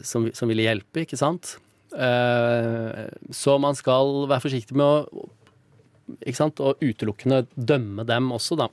som, 0.05 0.27
som 0.35 0.51
ville 0.51 0.67
hjelpe, 0.67 1.05
ikke 1.05 1.19
sant? 1.19 1.55
Eh, 1.95 3.05
så 3.33 3.55
man 3.61 3.77
skal 3.77 4.25
være 4.29 4.43
forsiktig 4.43 4.77
med 4.77 4.85
å 4.85 5.25
ikke 6.21 6.37
sant? 6.37 6.61
Og 6.61 6.81
utelukkende 6.83 7.45
dømme 7.55 8.05
dem 8.07 8.29
også, 8.35 8.57
da. 8.59 8.69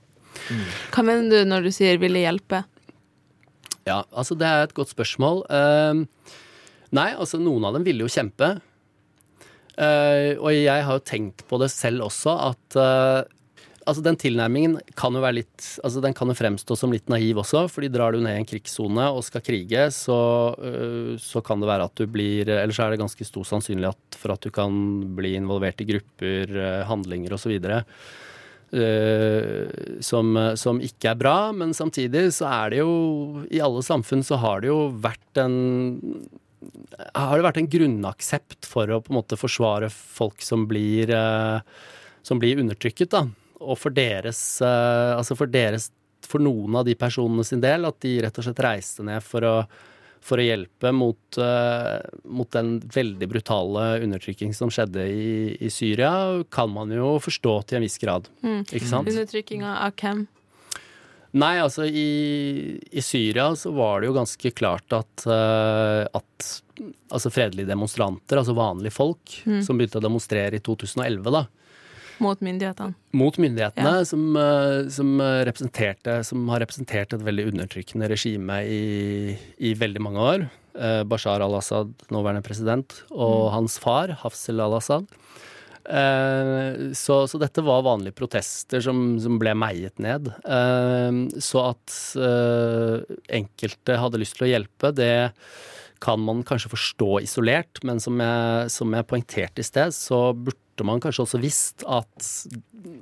Hva 0.93 1.05
mener 1.05 1.31
du 1.33 1.49
når 1.49 1.69
du 1.69 1.71
sier 1.75 1.99
'ville 2.01 2.25
hjelpe'? 2.25 2.65
Ja, 3.87 4.05
altså 4.13 4.37
det 4.39 4.47
er 4.47 4.63
et 4.63 4.75
godt 4.75 4.93
spørsmål. 4.93 5.43
Eh, 5.51 6.05
nei, 6.93 7.11
altså 7.15 7.41
noen 7.41 7.65
av 7.65 7.75
dem 7.75 7.85
ville 7.85 8.05
jo 8.05 8.13
kjempe. 8.13 8.61
Eh, 9.77 10.37
og 10.37 10.53
jeg 10.53 10.85
har 10.85 10.99
jo 10.99 11.05
tenkt 11.09 11.47
på 11.49 11.59
det 11.59 11.71
selv 11.73 12.07
også, 12.07 12.37
at 12.53 12.77
eh, 12.77 13.25
altså 13.87 14.03
den 14.05 14.17
tilnærmingen 14.19 14.77
kan 14.99 15.15
jo 15.15 15.23
være 15.23 15.41
litt 15.41 15.67
Altså 15.83 16.03
den 16.05 16.15
kan 16.17 16.31
jo 16.31 16.37
fremstå 16.37 16.77
som 16.79 16.93
litt 16.95 17.09
naiv 17.13 17.41
også, 17.43 17.65
fordi 17.73 17.91
drar 17.93 18.15
du 18.15 18.21
ned 18.23 18.37
i 18.37 18.41
en 18.43 18.49
krigssone 18.49 19.09
og 19.13 19.25
skal 19.27 19.45
krige, 19.45 19.87
så, 19.95 20.19
eh, 20.59 21.15
så 21.23 21.43
kan 21.45 21.63
det 21.63 21.71
være 21.71 21.87
at 21.89 21.97
du 21.99 22.07
blir 22.11 22.49
Eller 22.49 22.75
så 22.75 22.87
er 22.87 22.95
det 22.95 23.03
ganske 23.03 23.27
stor 23.27 23.47
sannsynlighet 23.49 24.19
for 24.19 24.35
at 24.35 24.43
du 24.45 24.51
kan 24.55 24.73
bli 25.17 25.35
involvert 25.39 25.81
i 25.83 25.89
grupper, 25.89 26.53
eh, 26.53 26.85
handlinger 26.89 27.35
osv. 27.37 27.55
eh, 28.73 29.67
som, 30.01 30.39
som 30.57 30.81
ikke 30.81 31.11
er 31.11 31.19
bra, 31.21 31.53
men 31.53 31.75
samtidig 31.77 32.31
så 32.33 32.49
er 32.49 32.71
det 32.71 32.79
jo 32.81 33.45
I 33.51 33.61
alle 33.61 33.83
samfunn 33.85 34.25
så 34.25 34.39
har 34.41 34.63
det 34.63 34.73
jo 34.73 34.81
vært 35.03 35.43
en 35.43 35.59
har 37.19 37.37
det 37.37 37.45
vært 37.45 37.59
en 37.59 37.69
grunnaksept 37.69 38.67
for 38.71 38.87
å 38.87 39.01
på 39.03 39.11
en 39.11 39.19
måte 39.19 39.35
forsvare 39.37 39.89
folk 39.91 40.39
som 40.47 40.69
blir, 40.71 41.11
som 42.23 42.39
blir 42.39 42.61
undertrykket, 42.63 43.11
da. 43.11 43.25
Og 43.63 43.79
for 43.79 43.95
deres, 43.95 44.41
eh, 44.65 45.13
altså 45.17 45.37
for 45.39 45.51
deres 45.51 45.91
For 46.29 46.43
noen 46.43 46.77
av 46.79 46.87
de 46.87 46.95
personene 46.99 47.45
sin 47.45 47.63
del, 47.63 47.85
at 47.89 47.99
de 48.05 48.19
rett 48.23 48.37
og 48.39 48.47
slett 48.47 48.61
reiste 48.63 49.03
ned 49.05 49.25
for 49.27 49.45
å, 49.45 49.55
for 50.23 50.39
å 50.39 50.45
hjelpe 50.47 50.93
mot, 50.95 51.19
uh, 51.43 51.99
mot 52.25 52.47
den 52.55 52.77
veldig 52.95 53.27
brutale 53.29 53.83
undertrykking 54.05 54.55
som 54.55 54.71
skjedde 54.73 55.03
i, 55.11 55.33
i 55.59 55.69
Syria, 55.69 56.13
kan 56.49 56.71
man 56.71 56.95
jo 56.95 57.17
forstå 57.21 57.57
til 57.67 57.81
en 57.81 57.85
viss 57.85 57.99
grad. 58.01 58.31
Mm. 58.47 58.63
Ikke 58.71 58.87
sant? 58.87 59.11
Undertrykkinga 59.11 59.75
av 59.83 59.99
hvem? 59.99 60.23
Nei, 61.43 61.57
altså 61.59 61.89
i, 61.91 62.79
i 62.79 63.03
Syria 63.03 63.51
så 63.59 63.75
var 63.75 64.01
det 64.01 64.13
jo 64.13 64.17
ganske 64.21 64.55
klart 64.55 64.95
at, 64.95 65.27
uh, 65.27 66.07
at 66.07 66.53
altså 67.11 67.35
fredelige 67.35 67.69
demonstranter, 67.69 68.39
altså 68.39 68.55
vanlige 68.57 68.95
folk, 68.95 69.41
som 69.67 69.77
begynte 69.77 69.99
å 69.99 70.07
demonstrere 70.07 70.63
i 70.63 70.65
2011, 70.65 71.35
da, 71.35 71.49
Mot 72.21 72.41
myndighetene. 72.45 72.95
mot 73.13 73.37
myndighetene, 73.41 74.07
som, 74.09 74.37
eh, 74.37 74.89
som, 74.93 75.15
representerte, 75.49 76.19
som 76.25 76.49
har 76.53 76.61
representert 76.65 77.15
et 77.15 77.25
veldig 77.25 77.49
undertrykkende 77.53 78.09
regime 78.13 78.61
i, 78.67 79.39
i 79.59 79.73
veldig 79.79 80.03
mange 80.03 80.27
år. 80.33 80.47
Eh, 80.75 81.03
Bashar 81.05 81.45
al-Assad, 81.45 81.93
nåværende 82.13 82.45
president, 82.45 83.03
og 83.11 83.51
hans 83.53 83.79
far, 83.83 84.15
Hafsel 84.23 84.61
al-Assad. 84.65 85.09
Eh, 85.83 86.93
så, 86.95 87.17
så 87.27 87.39
dette 87.43 87.65
var 87.67 87.83
vanlige 87.83 88.15
protester 88.15 88.83
som, 88.85 89.19
som 89.21 89.39
ble 89.43 89.55
meiet 89.59 89.99
ned. 90.03 90.31
Eh, 90.45 91.11
så 91.43 91.67
at 91.73 91.97
eh, 92.17 93.19
enkelte 93.41 93.99
hadde 93.99 94.23
lyst 94.23 94.39
til 94.39 94.49
å 94.49 94.53
hjelpe, 94.53 94.93
det 94.97 95.13
kan 96.03 96.21
man 96.21 96.43
kanskje 96.47 96.73
forstå 96.73 97.11
isolert, 97.23 97.79
men 97.87 98.01
som 98.03 98.19
jeg, 98.21 98.71
som 98.75 98.93
jeg 98.97 99.07
poengterte 99.11 99.63
i 99.63 99.67
sted, 99.67 99.95
så 99.95 100.33
burde 100.35 100.87
man 100.89 101.03
kanskje 101.03 101.23
også 101.27 101.41
visst 101.43 101.85
at, 101.87 102.29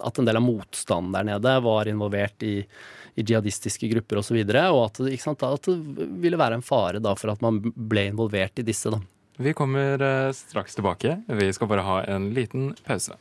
at 0.04 0.21
en 0.21 0.28
del 0.28 0.37
av 0.40 0.45
motstanden 0.45 1.14
der 1.16 1.28
nede 1.33 1.54
var 1.64 1.88
involvert 1.88 2.45
i, 2.45 2.59
i 3.16 3.25
jihadistiske 3.25 3.88
grupper 3.95 4.21
osv., 4.21 4.25
og, 4.25 4.26
så 4.28 4.37
videre, 4.37 4.66
og 4.75 4.83
at, 4.90 5.00
sant, 5.23 5.47
at 5.47 5.71
det 5.71 6.11
ville 6.21 6.40
være 6.40 6.61
en 6.61 6.66
fare 6.66 7.00
da 7.02 7.14
for 7.16 7.33
at 7.33 7.40
man 7.45 7.62
ble 7.64 8.11
involvert 8.12 8.61
i 8.61 8.66
disse. 8.66 8.92
da. 8.92 9.00
Vi 9.40 9.54
kommer 9.57 10.02
eh, 10.04 10.33
straks 10.37 10.76
tilbake. 10.76 11.16
Vi 11.26 11.49
skal 11.57 11.71
bare 11.71 11.87
ha 11.87 11.97
en 12.12 12.28
liten 12.37 12.75
pause. 12.85 13.16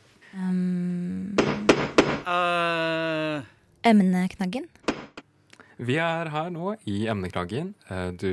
Emneknaggen. 3.88 4.68
Vi 5.80 5.96
er 5.96 6.28
her 6.28 6.50
nå 6.52 6.74
i 6.84 7.06
emneknaggen. 7.08 7.72
Eh, 7.88 8.10
Du 8.20 8.28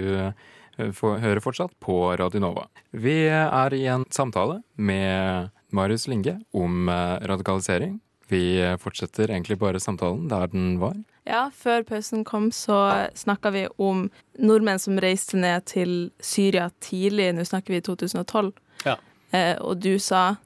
eh, 0.77 0.91
får 0.95 1.41
fortsatt 1.43 1.75
på 1.83 2.17
Radionova. 2.17 2.67
Vi 2.91 3.19
er 3.27 3.73
i 3.73 3.85
en 3.91 4.05
samtale 4.09 4.61
med 4.75 5.49
Marius 5.75 6.07
Linge 6.07 6.39
om 6.53 6.89
eh, 6.89 7.27
radikalisering. 7.27 7.99
Vi 8.27 8.59
fortsetter 8.79 9.31
egentlig 9.31 9.55
bare 9.59 9.79
samtalen 9.79 10.25
der 10.27 10.49
den 10.51 10.79
var. 10.81 10.97
Ja, 11.27 11.49
før 11.55 11.83
pausen 11.87 12.23
kom, 12.27 12.51
så 12.51 13.07
snakka 13.15 13.51
vi 13.55 13.65
om 13.79 14.09
nordmenn 14.39 14.79
som 14.79 14.99
reiste 14.99 15.39
ned 15.39 15.63
til 15.67 15.93
Syria 16.19 16.69
tidlig. 16.83 17.29
Nå 17.35 17.43
snakker 17.47 17.75
vi 17.75 17.81
2012. 17.83 18.51
Ja. 18.83 18.97
Eh, 19.31 19.55
og 19.59 19.79
du 19.83 19.97
sa 19.99 20.37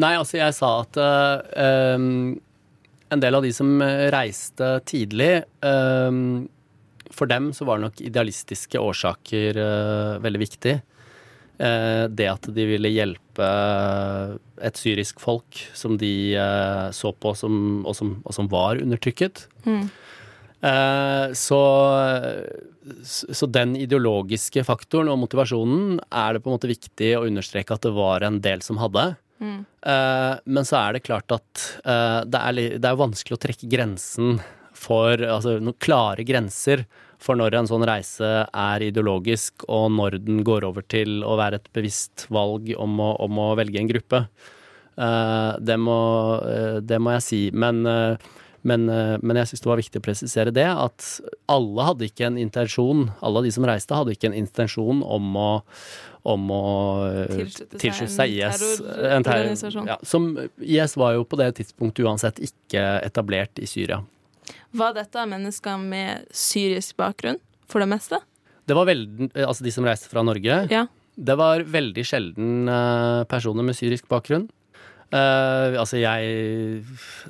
Nei, 0.00 0.14
altså 0.16 0.38
jeg 0.38 0.54
sa 0.56 0.68
at 0.80 0.96
uh, 0.96 1.96
um, 1.98 2.38
en 3.12 3.20
del 3.20 3.36
av 3.36 3.44
de 3.44 3.50
som 3.52 3.82
reiste 4.14 4.68
tidlig 4.88 5.42
um, 5.66 6.46
For 7.14 7.30
dem 7.30 7.50
så 7.56 7.66
var 7.68 7.78
det 7.78 7.88
nok 7.88 8.04
idealistiske 8.04 8.80
årsaker 8.80 9.58
uh, 9.58 10.20
veldig 10.22 10.42
viktig. 10.42 10.76
Uh, 11.60 12.06
det 12.08 12.28
at 12.30 12.48
de 12.56 12.64
ville 12.68 12.92
hjelpe 12.92 13.48
et 14.60 14.78
syrisk 14.80 15.20
folk 15.20 15.64
som 15.76 15.98
de 16.00 16.14
uh, 16.38 16.88
så 16.96 17.12
på 17.12 17.34
som, 17.36 17.82
og, 17.84 17.92
som, 17.98 18.16
og 18.24 18.36
som 18.36 18.48
var 18.52 18.80
undertrykket. 18.80 19.48
Eh, 20.60 21.32
så, 21.32 21.60
så 23.32 23.48
den 23.48 23.72
ideologiske 23.80 24.64
faktoren 24.68 25.08
og 25.08 25.22
motivasjonen 25.22 25.98
er 26.12 26.36
det 26.36 26.42
på 26.44 26.50
en 26.50 26.58
måte 26.58 26.70
viktig 26.70 27.14
å 27.16 27.24
understreke 27.28 27.76
at 27.76 27.86
det 27.86 27.94
var 27.96 28.26
en 28.26 28.40
del 28.44 28.64
som 28.64 28.80
hadde. 28.82 29.14
Eh, 29.40 30.34
men 30.44 30.68
så 30.68 30.82
er 30.82 30.96
det 30.96 31.06
klart 31.06 31.32
at 31.32 31.66
eh, 31.80 32.20
det, 32.28 32.40
er, 32.40 32.60
det 32.76 32.90
er 32.90 33.00
vanskelig 33.00 33.38
å 33.38 33.44
trekke 33.46 33.70
grensen 33.72 34.42
for 34.80 35.20
Altså 35.20 35.58
noen 35.60 35.76
klare 35.82 36.24
grenser 36.26 36.86
for 37.20 37.36
når 37.36 37.58
en 37.58 37.68
sånn 37.68 37.84
reise 37.84 38.28
er 38.48 38.84
ideologisk, 38.86 39.66
og 39.68 39.90
når 39.92 40.16
den 40.24 40.40
går 40.46 40.64
over 40.64 40.84
til 40.88 41.20
å 41.26 41.36
være 41.36 41.60
et 41.60 41.68
bevisst 41.76 42.24
valg 42.32 42.70
om 42.80 42.96
å, 43.04 43.10
om 43.20 43.40
å 43.44 43.50
velge 43.60 43.76
en 43.82 43.90
gruppe. 43.90 44.22
Eh, 44.96 45.50
det, 45.60 45.76
må, 45.80 45.96
eh, 46.48 46.78
det 46.80 47.00
må 47.00 47.12
jeg 47.18 47.26
si. 47.26 47.40
Men, 47.52 47.82
eh, 47.86 48.30
men, 48.68 48.84
men 49.24 49.38
jeg 49.40 49.48
syns 49.50 49.62
det 49.64 49.70
var 49.70 49.80
viktig 49.80 50.00
å 50.00 50.04
presisere 50.04 50.52
det, 50.52 50.66
at 50.68 51.04
alle 51.48 51.86
hadde 51.86 52.08
ikke 52.10 52.26
en 52.28 52.38
intensjon, 52.40 53.06
alle 53.24 53.44
de 53.46 53.52
som 53.56 53.64
reiste, 53.68 53.96
hadde 53.96 54.12
ikke 54.16 54.28
en 54.28 54.36
intensjon 54.36 55.00
om 55.00 55.28
å, 55.40 55.50
om 56.28 56.50
å 56.52 56.64
Tilslutte 57.32 57.80
seg 57.80 58.08
en 58.08 58.32
IS. 58.36 58.60
terrororganisasjon. 58.60 59.12
en 59.16 59.28
terror- 59.28 59.92
Ja, 59.92 59.96
som 60.04 60.32
IS 60.60 60.96
var 61.00 61.16
jo 61.16 61.24
på 61.24 61.40
det 61.40 61.54
tidspunktet 61.60 62.04
uansett 62.04 62.42
ikke 62.50 62.84
etablert 63.04 63.60
i 63.60 63.68
Syria. 63.68 64.02
Var 64.72 64.94
dette 64.96 65.26
mennesker 65.30 65.80
med 65.82 66.26
syrisk 66.34 66.96
bakgrunn, 67.00 67.40
for 67.70 67.82
det 67.82 67.90
meste? 67.90 68.20
Det 68.66 68.76
var 68.76 68.86
veldig, 68.86 69.30
altså 69.34 69.66
de 69.66 69.74
som 69.74 69.84
reiste 69.86 70.10
fra 70.10 70.22
Norge, 70.22 70.62
Ja. 70.70 70.86
det 71.16 71.36
var 71.36 71.64
veldig 71.66 72.04
sjelden 72.06 72.68
eh, 72.68 73.24
personer 73.30 73.66
med 73.66 73.78
syrisk 73.78 74.08
bakgrunn. 74.08 74.48
Uh, 75.10 75.74
altså 75.74 75.98
jeg 75.98 76.84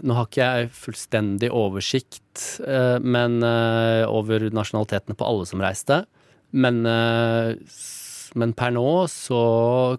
Nå 0.04 0.12
har 0.12 0.26
ikke 0.26 0.44
jeg 0.44 0.66
fullstendig 0.76 1.48
oversikt 1.48 2.60
uh, 2.60 3.00
men, 3.00 3.38
uh, 3.40 4.04
over 4.04 4.50
nasjonalitetene 4.52 5.16
på 5.16 5.24
alle 5.24 5.46
som 5.48 5.62
reiste. 5.64 6.02
Men, 6.52 6.82
eh, 6.86 7.54
men 8.34 8.52
per 8.58 8.72
nå 8.74 8.86
så 9.10 9.40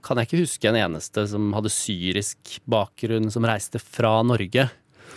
kan 0.03 0.19
jeg 0.19 0.27
ikke 0.27 0.41
huske 0.43 0.69
en 0.71 0.79
eneste 0.79 1.23
som 1.31 1.51
hadde 1.55 1.71
syrisk 1.71 2.57
bakgrunn 2.69 3.31
som 3.31 3.47
reiste 3.47 3.79
fra 3.79 4.17
Norge. 4.27 4.67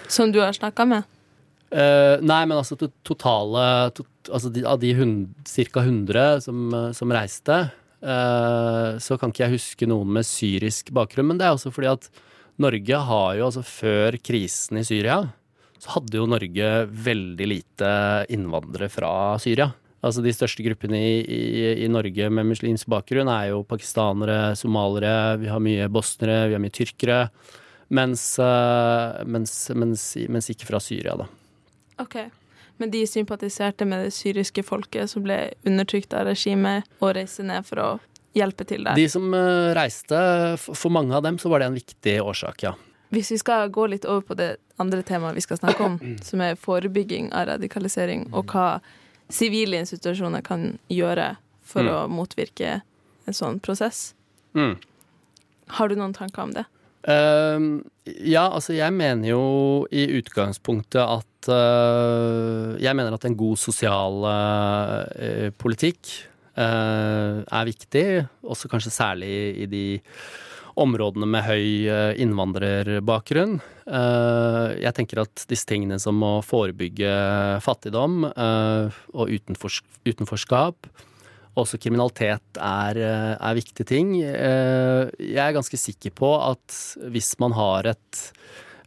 Som 0.07 0.33
du 0.35 0.41
har 0.45 0.55
snakka 0.55 0.87
med? 0.87 1.11
Eh, 1.75 2.21
nei, 2.23 2.43
men 2.47 2.61
altså 2.61 2.77
to 2.79 2.87
totale 3.03 3.91
to, 3.97 4.05
altså 4.29 4.51
de, 4.55 4.63
Av 4.69 4.79
de 4.79 4.93
ca. 4.95 5.83
100 5.83 6.45
som, 6.45 6.69
eh, 6.71 6.91
som 6.95 7.15
reiste, 7.15 7.57
uh, 8.05 8.95
så 9.03 9.19
kan 9.19 9.33
ikke 9.33 9.47
jeg 9.49 9.57
huske 9.57 9.89
noen 9.91 10.13
med 10.19 10.29
syrisk 10.29 10.93
bakgrunn. 10.95 11.33
Men 11.33 11.41
det 11.41 11.49
er 11.49 11.57
også 11.57 11.73
fordi 11.75 11.91
at 11.91 12.11
Norge 12.63 13.01
har 13.09 13.31
jo, 13.41 13.49
altså 13.49 13.65
før 13.67 14.21
krisen 14.23 14.79
i 14.79 14.87
Syria, 14.87 15.25
så 15.83 15.97
hadde 15.97 16.21
jo 16.21 16.29
Norge 16.31 16.71
veldig 16.87 17.49
lite 17.51 17.91
innvandrere 18.31 18.89
fra 18.93 19.35
Syria. 19.43 19.73
Altså 20.05 20.23
De 20.23 20.35
største 20.37 20.63
gruppene 20.63 21.01
i, 21.01 21.15
i, 21.25 21.69
i 21.83 21.91
Norge 21.91 22.29
med 22.31 22.53
muslimsk 22.53 22.87
bakgrunn 22.93 23.33
er 23.33 23.51
jo 23.51 23.65
pakistanere, 23.67 24.55
somalere, 24.61 25.41
vi 25.41 25.51
har 25.51 25.65
mye 25.65 25.89
bosnere, 25.91 26.45
vi 26.53 26.55
har 26.55 26.63
mye 26.63 26.77
tyrkere. 26.77 27.23
Mens, 27.95 28.35
mens, 29.27 29.57
mens, 29.75 30.05
mens 30.29 30.53
ikke 30.53 30.69
fra 30.69 30.81
Syria, 30.81 31.17
da. 31.19 31.27
OK. 31.99 32.17
Men 32.77 32.91
de 32.91 33.05
sympatiserte 33.07 33.85
med 33.87 34.05
det 34.05 34.11
syriske 34.17 34.63
folket 34.67 35.11
som 35.11 35.23
ble 35.23 35.53
undertrykt 35.67 36.15
av 36.15 36.27
regimet, 36.27 36.85
og 37.01 37.15
reiste 37.15 37.45
ned 37.47 37.63
for 37.67 37.79
å 37.79 37.89
hjelpe 38.35 38.65
til 38.67 38.83
der. 38.85 38.97
De 38.99 39.07
som 39.09 39.29
eh, 39.35 39.71
reiste, 39.79 40.19
for 40.59 40.75
for 40.75 40.91
mange 40.91 41.15
av 41.15 41.23
dem 41.23 41.39
så 41.39 41.49
var 41.53 41.63
det 41.63 41.67
en 41.71 41.79
viktig 41.79 42.17
årsak, 42.23 42.63
ja. 42.67 42.75
Hvis 43.15 43.31
vi 43.31 43.39
skal 43.39 43.69
gå 43.71 43.87
litt 43.93 44.05
over 44.11 44.25
på 44.27 44.35
det 44.35 44.57
andre 44.83 45.03
temaet 45.07 45.37
vi 45.37 45.45
skal 45.45 45.61
snakke 45.61 45.85
om, 45.87 46.01
som 46.29 46.41
er 46.43 46.59
forebygging 46.59 47.31
av 47.33 47.47
radikalisering, 47.53 48.27
og 48.35 48.51
hva 48.51 48.81
sivile 49.31 49.79
institusjoner 49.85 50.43
kan 50.45 50.73
gjøre 50.91 51.37
for 51.65 51.83
Mm. 51.87 51.95
å 51.95 52.01
motvirke 52.11 52.83
en 53.27 53.33
sånn 53.35 53.61
prosess. 53.61 54.15
Mm. 54.55 54.77
Har 55.79 55.89
du 55.89 55.95
noen 55.97 56.13
tanker 56.13 56.43
om 56.43 56.53
det? 56.53 56.65
Uh, 57.09 57.81
ja, 58.05 58.51
altså 58.51 58.75
jeg 58.77 58.93
mener 58.93 59.29
jo 59.29 59.87
i 59.93 60.05
utgangspunktet 60.19 61.01
at 61.01 61.27
eh, 61.53 62.75
Jeg 62.83 62.97
mener 62.97 63.17
at 63.17 63.27
en 63.29 63.37
god 63.39 63.61
sosial 63.61 64.25
eh, 64.31 65.51
politikk 65.59 66.11
eh, 66.57 67.39
er 67.45 67.69
viktig, 67.69 68.07
også 68.43 68.71
kanskje 68.73 68.95
særlig 68.95 69.35
i 69.65 69.69
de 69.71 69.87
områdene 70.75 71.29
med 71.31 71.45
høy 71.47 71.87
innvandrerbakgrunn. 72.19 73.61
Jeg 73.87 74.93
tenker 74.97 75.21
at 75.23 75.45
disse 75.47 75.69
tingene 75.71 76.01
som 76.03 76.19
å 76.27 76.41
forebygge 76.43 77.13
fattigdom 77.63 78.25
og 78.27 79.31
utenfors 79.31 79.85
utenforskap, 80.03 80.91
også 81.55 81.79
kriminalitet 81.79 82.59
er, 82.59 82.99
er 83.39 83.55
viktige 83.55 83.87
ting. 83.87 84.17
Jeg 84.19 85.39
er 85.45 85.55
ganske 85.55 85.79
sikker 85.79 86.11
på 86.19 86.33
at 86.43 86.81
hvis 87.15 87.37
man 87.39 87.55
har 87.55 87.93
et 87.95 88.25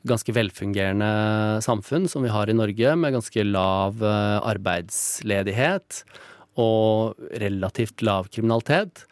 ganske 0.09 0.33
velfungerende 0.35 1.61
samfunn 1.63 2.07
som 2.09 2.25
vi 2.25 2.31
har 2.33 2.49
i 2.49 2.55
Norge, 2.55 2.95
med 2.99 3.15
ganske 3.15 3.43
lav 3.47 4.01
eh, 4.03 4.37
arbeidsledighet 4.47 6.03
og 6.57 7.17
relativt 7.41 8.03
lav 8.05 8.29
kriminalitet, 8.33 9.05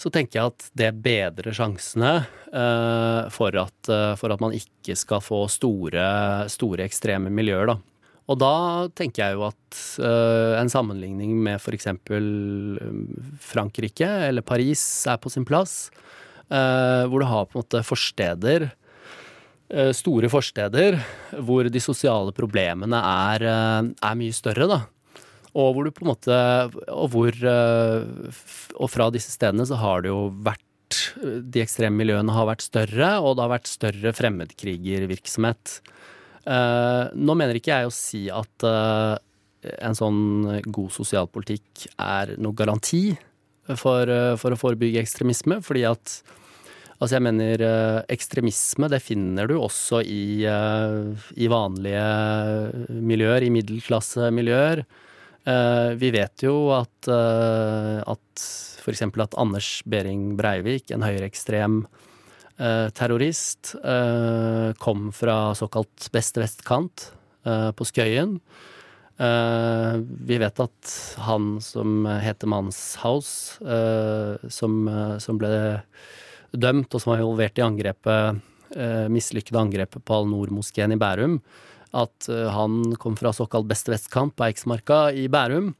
så 0.00 0.12
tenker 0.12 0.38
jeg 0.38 0.52
at 0.52 0.68
det 0.76 0.92
bedrer 1.04 1.56
sjansene 1.56 2.12
eh, 2.20 3.28
for, 3.32 3.56
at, 3.60 3.90
eh, 3.92 4.14
for 4.20 4.32
at 4.32 4.42
man 4.44 4.56
ikke 4.56 4.96
skal 4.98 5.22
få 5.24 5.44
store, 5.52 6.06
store 6.52 6.86
ekstreme 6.86 7.32
miljøer, 7.32 7.74
da. 7.74 7.78
Og 8.26 8.40
da 8.42 8.54
tenker 8.98 9.22
jeg 9.22 9.36
jo 9.36 9.44
at 9.46 9.76
en 10.58 10.66
sammenligning 10.66 11.36
med 11.46 11.60
f.eks. 11.60 11.86
Frankrike 13.38 14.08
eller 14.26 14.42
Paris 14.42 14.82
er 15.06 15.20
på 15.22 15.30
sin 15.30 15.44
plass. 15.46 15.92
Hvor 16.50 17.22
du 17.22 17.26
har 17.30 17.46
på 17.46 17.54
en 17.54 17.60
måte 17.62 17.84
forsteder, 17.86 18.66
store 19.96 20.28
forsteder, 20.30 20.98
hvor 21.42 21.66
de 21.66 21.80
sosiale 21.82 22.30
problemene 22.34 23.00
er, 23.00 23.42
er, 23.46 24.18
mye 24.18 24.34
større, 24.34 24.68
da. 24.70 24.78
Og 25.56 25.72
hvor 25.74 25.86
du 25.86 25.90
på 25.94 26.04
en 26.04 26.10
måte 26.10 26.38
Og 26.92 27.06
hvor 27.14 27.32
Og 28.76 28.90
fra 28.92 29.06
disse 29.08 29.32
stedene 29.32 29.64
så 29.64 29.78
har 29.80 30.02
det 30.04 30.10
jo 30.10 30.26
vært 30.44 30.98
De 31.48 31.62
ekstreme 31.62 31.96
miljøene 31.96 32.34
har 32.36 32.46
vært 32.50 32.66
større, 32.66 33.14
og 33.18 33.38
det 33.38 33.46
har 33.46 33.54
vært 33.54 33.70
større 33.70 34.12
fremmedkrigervirksomhet. 34.14 35.78
Nå 36.46 37.34
mener 37.34 37.58
ikke 37.58 37.72
jeg 37.74 37.88
å 37.88 37.94
si 37.94 38.20
at 38.30 38.66
en 38.68 39.96
sånn 39.98 40.60
god 40.62 40.94
sosialpolitikk 40.94 41.88
er 41.98 42.36
noe 42.38 42.54
garanti 42.54 43.16
for, 43.74 44.10
for, 44.38 44.54
å 44.54 44.60
forebygge 44.60 45.02
ekstremisme, 45.02 45.58
fordi 45.66 45.82
at 45.90 46.20
Altså, 46.96 47.16
jeg 47.16 47.24
mener 47.26 47.64
ekstremisme, 48.12 48.88
det 48.92 49.02
finner 49.04 49.50
du 49.50 49.58
også 49.58 50.00
i, 50.00 50.46
i 50.46 51.48
vanlige 51.52 52.06
miljøer, 52.88 53.44
i 53.44 53.52
middelklassemiljøer. 53.52 54.82
vi 56.00 56.10
vet 56.14 56.42
jo 56.46 56.54
at, 56.72 57.10
at 57.10 58.46
f.eks. 58.80 59.04
at 59.04 59.36
Anders 59.36 59.70
Behring 59.84 60.36
Breivik, 60.40 60.90
en 60.90 61.04
høyreekstrem 61.04 61.82
Eh, 62.56 62.88
terrorist. 62.90 63.74
Eh, 63.84 64.72
kom 64.72 65.12
fra 65.12 65.54
såkalt 65.54 66.08
beste 66.12 66.40
vestkant 66.40 67.10
eh, 67.44 67.70
på 67.76 67.84
Skøyen. 67.84 68.40
vi 69.16 70.36
vet 70.36 70.60
at 70.60 70.94
han 71.24 71.54
som 71.64 72.04
heter 72.04 72.50
Manshaus, 72.52 73.56
som, 74.52 74.74
som 75.24 75.38
ble 75.40 75.52
dømt, 76.60 76.92
og 76.92 77.02
som 77.02 77.12
var 77.12 77.22
involvert 77.22 77.58
i 77.60 77.64
angrepet, 77.64 78.44
mislykkede 79.12 79.60
angrepet 79.60 80.02
på 80.02 80.16
Al-Noor-moskeen 80.16 80.92
i 80.92 80.98
Bærum, 80.98 81.36
at 81.96 82.26
han 82.26 82.96
kom 83.00 83.14
fra 83.16 83.30
såkalt 83.32 83.68
beste 83.70 83.92
vestkant 83.92 84.34
på 84.36 84.48
Eiksmarka 84.48 84.98
i 85.14 85.28
Bærum. 85.32 85.70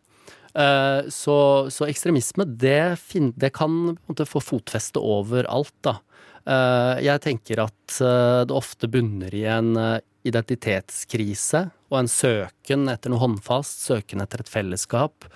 Så, 1.12 1.36
så 1.74 1.88
ekstremisme, 1.90 2.46
det, 2.46 3.02
det 3.42 3.50
kan 3.58 3.98
få 4.30 4.44
fotfeste 4.52 5.02
overalt, 5.02 5.74
da. 5.84 5.98
Eh, 6.46 6.98
jeg 7.02 7.22
tenker 7.24 7.64
at 7.64 7.96
eh, 7.98 8.42
det 8.46 8.54
ofte 8.54 8.86
bunner 8.90 9.34
i 9.34 9.42
en 9.50 9.72
eh, 9.80 10.02
identitetskrise 10.26 11.64
og 11.90 11.98
en 12.00 12.10
søken 12.10 12.86
etter 12.90 13.10
noe 13.10 13.22
håndfast, 13.22 13.82
søken 13.88 14.22
etter 14.22 14.44
et 14.44 14.50
fellesskap 14.50 15.26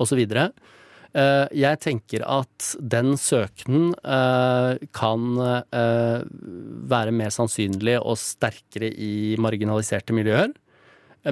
osv. 0.00 0.20
Jeg 1.16 1.80
tenker 1.80 2.22
at 2.28 2.66
den 2.78 3.14
søkenen 3.18 3.94
kan 4.94 5.22
være 6.92 7.14
mer 7.16 7.32
sannsynlig 7.32 7.96
og 7.98 8.18
sterkere 8.20 8.90
i 8.92 9.34
marginaliserte 9.40 10.12
miljøer. 10.14 10.52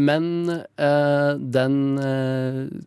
Men 0.01 0.49
den 0.77 1.77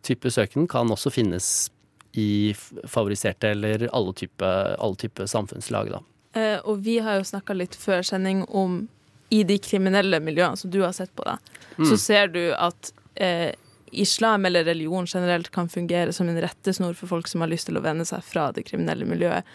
type 0.02 0.34
søken 0.34 0.66
kan 0.70 0.90
også 0.90 1.14
finnes 1.14 1.70
i 2.12 2.54
favoriserte 2.84 3.48
eller 3.54 3.88
alle 3.92 4.12
typer 4.12 4.94
type 4.98 5.26
samfunnslag, 5.28 5.90
da. 5.94 6.02
Eh, 6.32 6.58
og 6.64 6.82
vi 6.84 6.98
har 7.02 7.18
jo 7.18 7.26
snakka 7.26 7.54
litt 7.56 7.74
før 7.78 8.04
sending 8.06 8.44
om 8.46 8.84
i 9.30 9.42
de 9.46 9.58
kriminelle 9.62 10.20
miljøene 10.22 10.58
som 10.58 10.70
du 10.70 10.80
har 10.82 10.94
sett 10.94 11.12
på, 11.14 11.26
da, 11.26 11.38
mm. 11.78 11.86
så 11.86 11.98
ser 11.98 12.30
du 12.34 12.42
at 12.54 12.92
eh, 13.14 13.54
islam 13.90 14.46
eller 14.46 14.64
religion 14.64 15.06
generelt 15.06 15.50
kan 15.50 15.68
fungere 15.68 16.12
som 16.12 16.28
en 16.28 16.40
rettesnor 16.40 16.94
for 16.94 17.10
folk 17.10 17.28
som 17.28 17.40
har 17.40 17.50
lyst 17.50 17.68
til 17.70 17.78
å 17.78 17.84
vende 17.84 18.06
seg 18.08 18.24
fra 18.24 18.50
det 18.54 18.66
kriminelle 18.68 19.08
miljøet. 19.08 19.48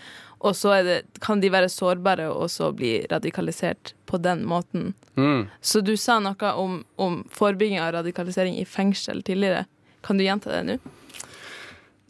Og 0.45 0.55
så 0.55 0.75
det, 0.83 0.97
kan 1.23 1.41
de 1.41 1.49
være 1.49 1.71
sårbare 1.71 2.27
og 2.29 2.49
så 2.51 2.69
bli 2.75 2.99
radikalisert 3.11 3.93
på 4.05 4.19
den 4.21 4.43
måten. 4.45 4.93
Mm. 5.15 5.47
Så 5.61 5.81
du 5.81 5.95
sa 5.97 6.19
noe 6.19 6.51
om, 6.59 6.83
om 6.95 7.23
forebygging 7.33 7.79
av 7.81 7.95
radikalisering 7.95 8.59
i 8.59 8.67
fengsel 8.67 9.23
tidligere. 9.25 9.65
Kan 10.05 10.19
du 10.19 10.25
gjenta 10.27 10.51
det 10.51 10.63
nå? 10.67 10.77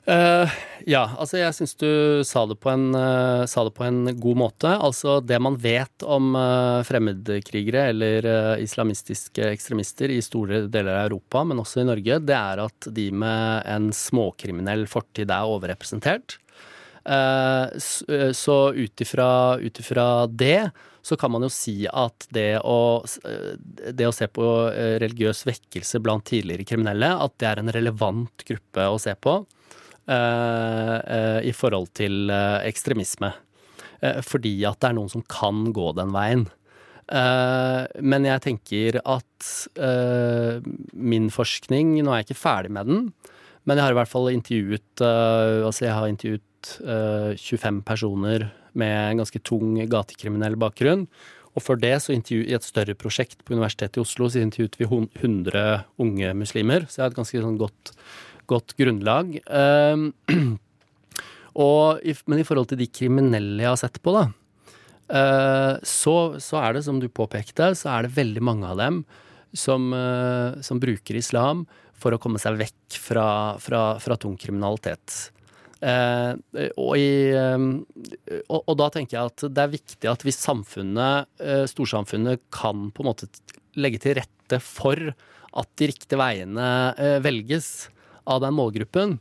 Uh, 0.05 0.45
ja, 0.85 1.01
altså 1.17 1.39
jeg 1.39 1.53
syns 1.57 1.71
du 1.81 2.21
sa 2.29 2.43
det, 2.45 2.59
en, 2.69 2.91
uh, 2.93 3.41
sa 3.49 3.63
det, 3.65 3.73
på 3.73 3.87
en, 3.87 4.03
god 4.21 4.37
måte. 4.37 4.69
Altså 4.69 5.17
det 5.25 5.39
man 5.41 5.57
vet 5.57 6.05
om 6.05 6.35
uh, 6.37 6.85
fremmedkrigere 6.85 7.87
eller 7.89 8.29
islamistiske 8.61 9.49
ekstremister 9.49 10.13
i 10.13 10.21
store 10.21 10.67
deler 10.69 10.93
av 10.93 11.07
Europa, 11.07 11.41
men 11.49 11.61
også 11.63 11.81
i 11.81 11.87
Norge, 11.89 12.19
det 12.21 12.37
er 12.37 12.61
at 12.67 12.89
de 12.93 13.09
med 13.17 13.65
en 13.65 13.89
småkriminell 13.95 14.85
fortid 14.89 15.33
er 15.33 15.49
overrepresentert. 15.49 16.39
så 18.33 18.57
ut 18.73 19.01
ifra 19.01 20.25
det 20.27 20.71
så 21.05 21.17
kan 21.17 21.31
man 21.31 21.43
jo 21.45 21.49
si 21.53 21.85
at 21.85 22.25
det 22.33 22.57
å, 22.65 23.05
det 23.93 24.07
å 24.07 24.13
se 24.13 24.25
på 24.25 24.47
religiøs 24.73 25.43
vekkelse 25.45 26.01
blant 26.01 26.25
tidligere 26.25 26.65
kriminelle, 26.65 27.11
at 27.13 27.37
det 27.37 27.49
er 27.51 27.61
en 27.61 27.69
relevant 27.69 28.45
gruppe 28.47 28.87
å 28.89 28.97
se 29.01 29.13
på. 29.21 29.43
Eh, 30.05 30.97
eh, 31.17 31.39
i 31.49 31.51
forhold 31.55 31.89
til 31.97 32.29
eh, 32.29 32.61
ekstremisme. 32.69 33.33
fordi 34.27 34.59
at 34.67 34.77
det 34.83 34.89
er 34.89 34.93
noen 34.93 35.09
som 35.09 35.23
kan 35.25 35.71
gå 35.73 35.85
den 35.97 36.11
veien. 36.13 36.43
men 38.01 38.25
jeg 38.25 38.41
tenker 38.43 38.97
at 39.01 39.47
min 40.93 41.29
forskning 41.29 42.03
Nå 42.03 42.11
er 42.11 42.19
jeg 42.19 42.25
ikke 42.27 42.37
ferdig 42.37 42.71
med 42.75 42.85
den, 42.85 43.13
men 43.65 43.77
jeg 43.77 43.85
har 43.85 43.95
i 43.95 43.97
hvert 43.97 44.11
fall 44.11 44.29
intervjuet 44.29 45.01
Altså, 45.01 45.85
jeg 45.85 45.93
har 45.95 46.07
intervjuet 46.07 47.39
25 47.39 47.81
personer 47.87 48.51
med 48.73 48.93
en 49.11 49.23
ganske 49.23 49.41
tung 49.41 49.79
gatekriminell 49.89 50.59
bakgrunn. 50.59 51.07
Og 51.55 51.63
før 51.63 51.79
det, 51.79 51.95
så 52.03 52.13
i 52.13 52.53
et 52.53 52.63
større 52.67 52.93
prosjekt 52.93 53.45
på 53.45 53.55
Universitetet 53.55 53.97
i 53.97 54.03
Oslo, 54.03 54.27
så 54.29 54.43
intervjuet 54.43 54.77
vi 54.77 54.85
100 54.85 55.85
unge 55.97 56.33
muslimer. 56.35 56.85
Så 56.89 56.99
jeg 56.99 57.05
har 57.05 57.13
et 57.13 57.21
ganske 57.21 57.41
sånn 57.41 57.57
godt 57.57 57.95
godt 58.49 58.75
grunnlag. 58.79 59.38
Um, 59.47 60.10
og, 61.65 62.01
men 62.29 62.41
i 62.41 62.47
forhold 62.47 62.71
til 62.71 62.81
de 62.81 62.89
kriminelle 62.91 63.63
jeg 63.63 63.71
har 63.71 63.79
sett 63.79 64.01
på, 64.03 64.13
da, 64.15 64.25
uh, 65.12 65.75
så, 65.86 66.15
så, 66.41 66.60
er 66.62 66.77
det, 66.77 66.86
som 66.88 66.99
du 67.01 67.08
påpekte, 67.10 67.73
så 67.77 67.93
er 67.95 68.05
det 68.05 68.17
veldig 68.17 68.43
mange 68.45 68.71
av 68.71 68.81
dem 68.81 69.03
som, 69.55 69.91
uh, 69.93 70.58
som 70.65 70.81
bruker 70.81 71.19
islam 71.19 71.65
for 71.95 72.15
å 72.15 72.19
komme 72.21 72.41
seg 72.41 72.60
vekk 72.60 72.99
fra, 72.99 73.29
fra, 73.62 73.86
fra 74.03 74.19
tung 74.19 74.36
kriminalitet. 74.39 75.31
Uh, 75.86 76.36
og, 76.79 76.95
i, 76.97 77.31
um, 77.36 77.84
og, 78.47 78.62
og, 78.62 78.75
da 78.79 78.89
tenker 78.93 79.17
jeg 79.17 79.31
at 79.31 79.47
det 79.53 79.63
er 79.63 79.75
viktig 79.75 80.10
at 80.10 80.23
hvis 80.25 80.39
samfunnet, 80.41 81.31
storsamfunnet, 81.69 82.47
kan 82.53 82.89
på 82.95 83.03
en 83.03 83.12
måte 83.12 83.29
legge 83.79 84.01
til 84.03 84.17
rette 84.17 84.60
for 84.63 85.12
at 85.55 85.69
de 85.79 85.88
riktige 85.88 86.19
veiene 86.19 86.65
velges, 87.23 87.88
av 88.25 88.41
den 88.43 88.55
målgruppen, 88.57 89.17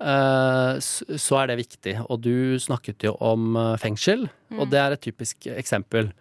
eh, 0.00 0.78
så 0.80 1.40
er 1.40 1.50
det 1.50 1.60
viktig. 1.62 1.96
Og 2.08 2.22
du 2.24 2.58
snakket 2.62 3.08
jo 3.08 3.16
om 3.24 3.56
eh, 3.56 3.74
fengsel, 3.82 4.26
og 4.54 4.64
mm. 4.66 4.70
det 4.72 4.80
er 4.82 4.96
et 4.96 5.04
typisk 5.08 5.50
eksempel. 5.56 6.12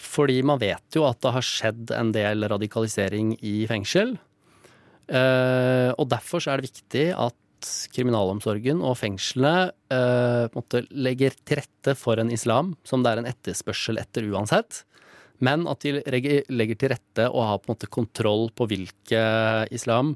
Fordi 0.00 0.40
man 0.46 0.60
vet 0.62 0.96
jo 0.96 1.04
at 1.08 1.20
det 1.20 1.34
har 1.34 1.44
skjedd 1.44 1.92
en 1.96 2.12
del 2.16 2.46
radikalisering 2.48 3.34
i 3.44 3.62
fengsel. 3.70 4.16
Eh, 5.10 5.90
og 5.96 6.10
derfor 6.10 6.44
er 6.46 6.60
det 6.60 6.70
viktig 6.70 7.06
at 7.18 7.36
kriminalomsorgen 7.92 8.78
og 8.80 8.94
fengslene 8.96 9.68
legger 10.96 11.34
til 11.44 11.58
rette 11.58 11.92
for 11.92 12.16
en 12.16 12.30
islam 12.32 12.70
som 12.88 13.02
det 13.04 13.10
er 13.10 13.20
en 13.20 13.28
etterspørsel 13.28 14.00
etter 14.00 14.24
uansett. 14.32 14.86
Men 15.44 15.64
at 15.68 15.84
de 15.84 16.00
legger 16.04 16.76
til 16.76 16.92
rette 16.92 17.26
og 17.28 17.46
har 17.48 17.60
på 17.60 17.68
en 17.68 17.74
måte 17.74 17.90
kontroll 17.92 18.48
på 18.56 18.68
hvilke 18.70 19.22
islam 19.72 20.14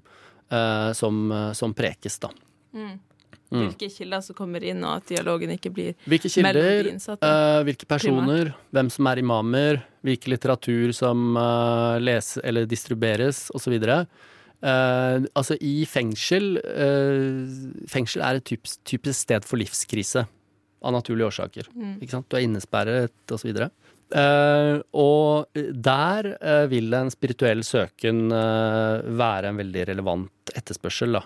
som, 0.93 1.33
eh, 1.33 1.53
som, 1.53 1.75
prekes, 1.75 2.19
da. 2.19 2.31
Mm. 2.75 2.91
mm. 2.91 3.63
Hvilke 3.63 3.89
kilder 3.93 4.21
som 4.25 4.37
kommer 4.37 4.65
inn, 4.65 4.83
og 4.85 5.01
at 5.01 5.09
dialogen 5.15 5.55
ikke 5.57 5.73
blir 5.75 5.95
Hvilke 6.11 6.31
kilder, 6.33 6.91
uh, 7.17 7.63
hvilke 7.67 7.89
personer, 7.89 8.51
primært. 8.51 8.71
hvem 8.77 8.93
som 8.97 9.11
er 9.11 9.23
imamer, 9.23 9.83
hvilken 10.05 10.35
litteratur 10.35 10.95
som 10.97 11.35
uh, 11.39 11.97
leses 12.03 12.43
eller 12.45 12.69
distribueres, 12.71 13.47
osv. 13.55 13.79
Uh, 13.85 15.25
altså, 15.37 15.59
i 15.61 15.85
fengsel 15.85 16.55
Fengsel 17.91 18.23
er 18.25 18.39
et 18.39 18.47
typisk, 18.49 18.79
typisk, 18.89 19.19
sted 19.27 19.45
for 19.45 19.61
livskrise. 19.61 20.25
Av 20.85 20.93
naturlige 20.93 21.31
årsaker. 21.33 21.71
Mm. 21.73 21.95
Ikke 22.05 22.17
sant? 22.17 22.29
Du 22.29 22.37
er 22.37 22.45
innesperret, 22.45 23.17
osv. 23.33 23.63
Uh, 24.15 24.83
og 25.01 25.63
der 25.89 26.29
uh, 26.37 26.67
vil 26.71 26.93
en 26.95 27.09
spirituell 27.11 27.65
søken 27.65 28.27
uh, 28.29 29.01
være 29.17 29.51
en 29.51 29.63
veldig 29.63 29.89
relevant 29.95 30.53
etterspørsel, 30.55 31.17
da. 31.17 31.25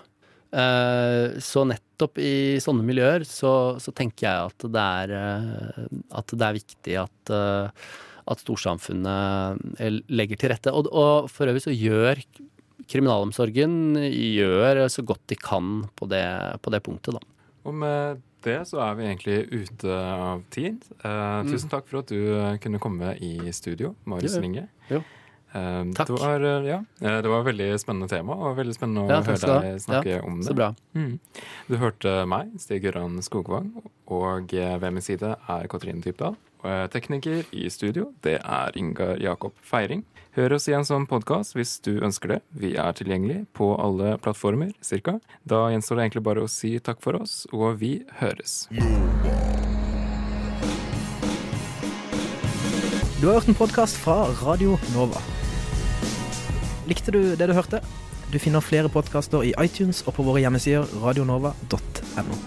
Eh, 0.49 1.39
så 1.45 1.61
nettopp 1.69 2.17
i 2.17 2.57
sånne 2.63 2.81
miljøer 2.85 3.21
så, 3.27 3.77
så 3.77 3.93
tenker 3.93 4.25
jeg 4.25 4.49
at 4.49 4.63
det 4.73 4.85
er, 4.85 5.11
eh, 5.13 5.89
at 6.17 6.33
det 6.33 6.47
er 6.47 6.57
viktig 6.57 6.95
at, 7.03 7.33
eh, 7.35 7.89
at 8.33 8.41
storsamfunnet 8.41 9.77
eh, 9.77 9.99
legger 10.09 10.41
til 10.41 10.53
rette. 10.53 10.73
Og, 10.73 10.89
og 10.89 11.29
for 11.29 11.49
øvrig 11.49 11.61
så 11.67 11.75
gjør 11.75 12.23
kriminalomsorgen 12.89 13.99
gjør 14.01 14.87
så 14.89 15.05
godt 15.05 15.27
de 15.29 15.37
kan 15.37 15.83
på 15.99 16.09
det, 16.09 16.25
på 16.65 16.73
det 16.73 16.81
punktet, 16.87 17.19
da. 17.19 17.21
Og 17.69 17.75
med 17.83 18.25
det 18.45 18.57
så 18.69 18.81
er 18.83 18.97
vi 18.97 19.05
egentlig 19.07 19.37
ute 19.51 19.93
av 19.93 20.43
tid. 20.53 20.83
Eh, 21.03 21.39
tusen 21.49 21.71
takk 21.71 21.87
for 21.89 22.01
at 22.03 22.11
du 22.11 22.19
eh, 22.35 22.57
kunne 22.63 22.81
komme 22.81 23.15
i 23.23 23.51
studio, 23.55 23.93
Marius 24.09 24.37
ja. 24.37 24.43
Linge. 24.43 24.67
Jo. 24.91 25.01
Uh, 25.49 25.81
Takk. 25.97 26.11
Det 26.11 26.17
var, 26.21 26.43
ja, 26.61 26.75
det 27.01 27.25
var 27.25 27.39
et 27.39 27.47
veldig 27.47 27.69
spennende 27.81 28.05
tema, 28.11 28.35
og 28.37 28.59
veldig 28.59 28.75
spennende 28.75 29.07
å 29.07 29.09
Ja, 29.09 29.23
høre 29.25 29.55
deg 29.63 29.79
snakke 29.81 30.11
Ja, 30.11 30.19
om 30.21 30.35
det. 30.37 30.45
Så 30.45 30.53
bra. 30.53 30.67
Mm. 30.93 31.15
Du 31.65 31.73
hørte 31.81 32.11
meg, 32.29 32.51
Stig 32.61 32.85
Gøran 32.85 33.17
Skogvang, 33.25 33.71
og 34.13 34.53
ved 34.53 34.85
min 34.93 35.01
side 35.01 35.31
er 35.49 35.65
Katrine 35.71 36.05
eh, 36.05 36.85
tekniker 36.93 37.49
i 37.49 37.65
studio, 37.73 38.11
det 38.21 38.37
er 38.43 38.77
Ingar 38.77 39.17
Jakob 39.17 39.57
Feiring. 39.65 40.05
Hør 40.37 40.53
oss 40.53 40.67
igjen 40.69 40.85
som 40.85 41.07
podkast 41.09 41.55
hvis 41.57 41.79
du 41.81 41.95
ønsker 42.05 42.35
det. 42.35 42.37
Vi 42.53 42.75
er 42.77 42.93
tilgjengelig 42.93 43.47
på 43.57 43.71
alle 43.81 44.11
plattformer, 44.21 44.75
cirka. 44.85 45.15
Da 45.41 45.63
gjenstår 45.73 45.97
det 45.97 46.03
egentlig 46.05 46.21
bare 46.27 46.43
å 46.45 46.51
si 46.51 46.75
takk 46.85 47.01
for 47.01 47.17
oss, 47.17 47.47
og 47.49 47.79
vi 47.81 48.03
høres. 48.19 48.67
Du 53.19 53.25
har 53.25 53.39
hørt 53.39 53.49
en 53.49 53.57
podkast 53.57 53.97
fra 53.99 54.21
Radio 54.43 54.77
Nova. 54.93 55.23
Likte 56.87 57.11
du 57.11 57.33
det 57.33 57.49
du 57.49 57.55
hørte? 57.57 57.81
Du 58.29 58.37
finner 58.37 58.61
flere 58.61 58.91
podkaster 58.93 59.41
i 59.49 59.55
iTunes 59.57 60.03
og 60.05 60.13
på 60.19 60.27
våre 60.29 60.45
hjemmesider 60.45 60.85
radionova.no. 61.01 62.39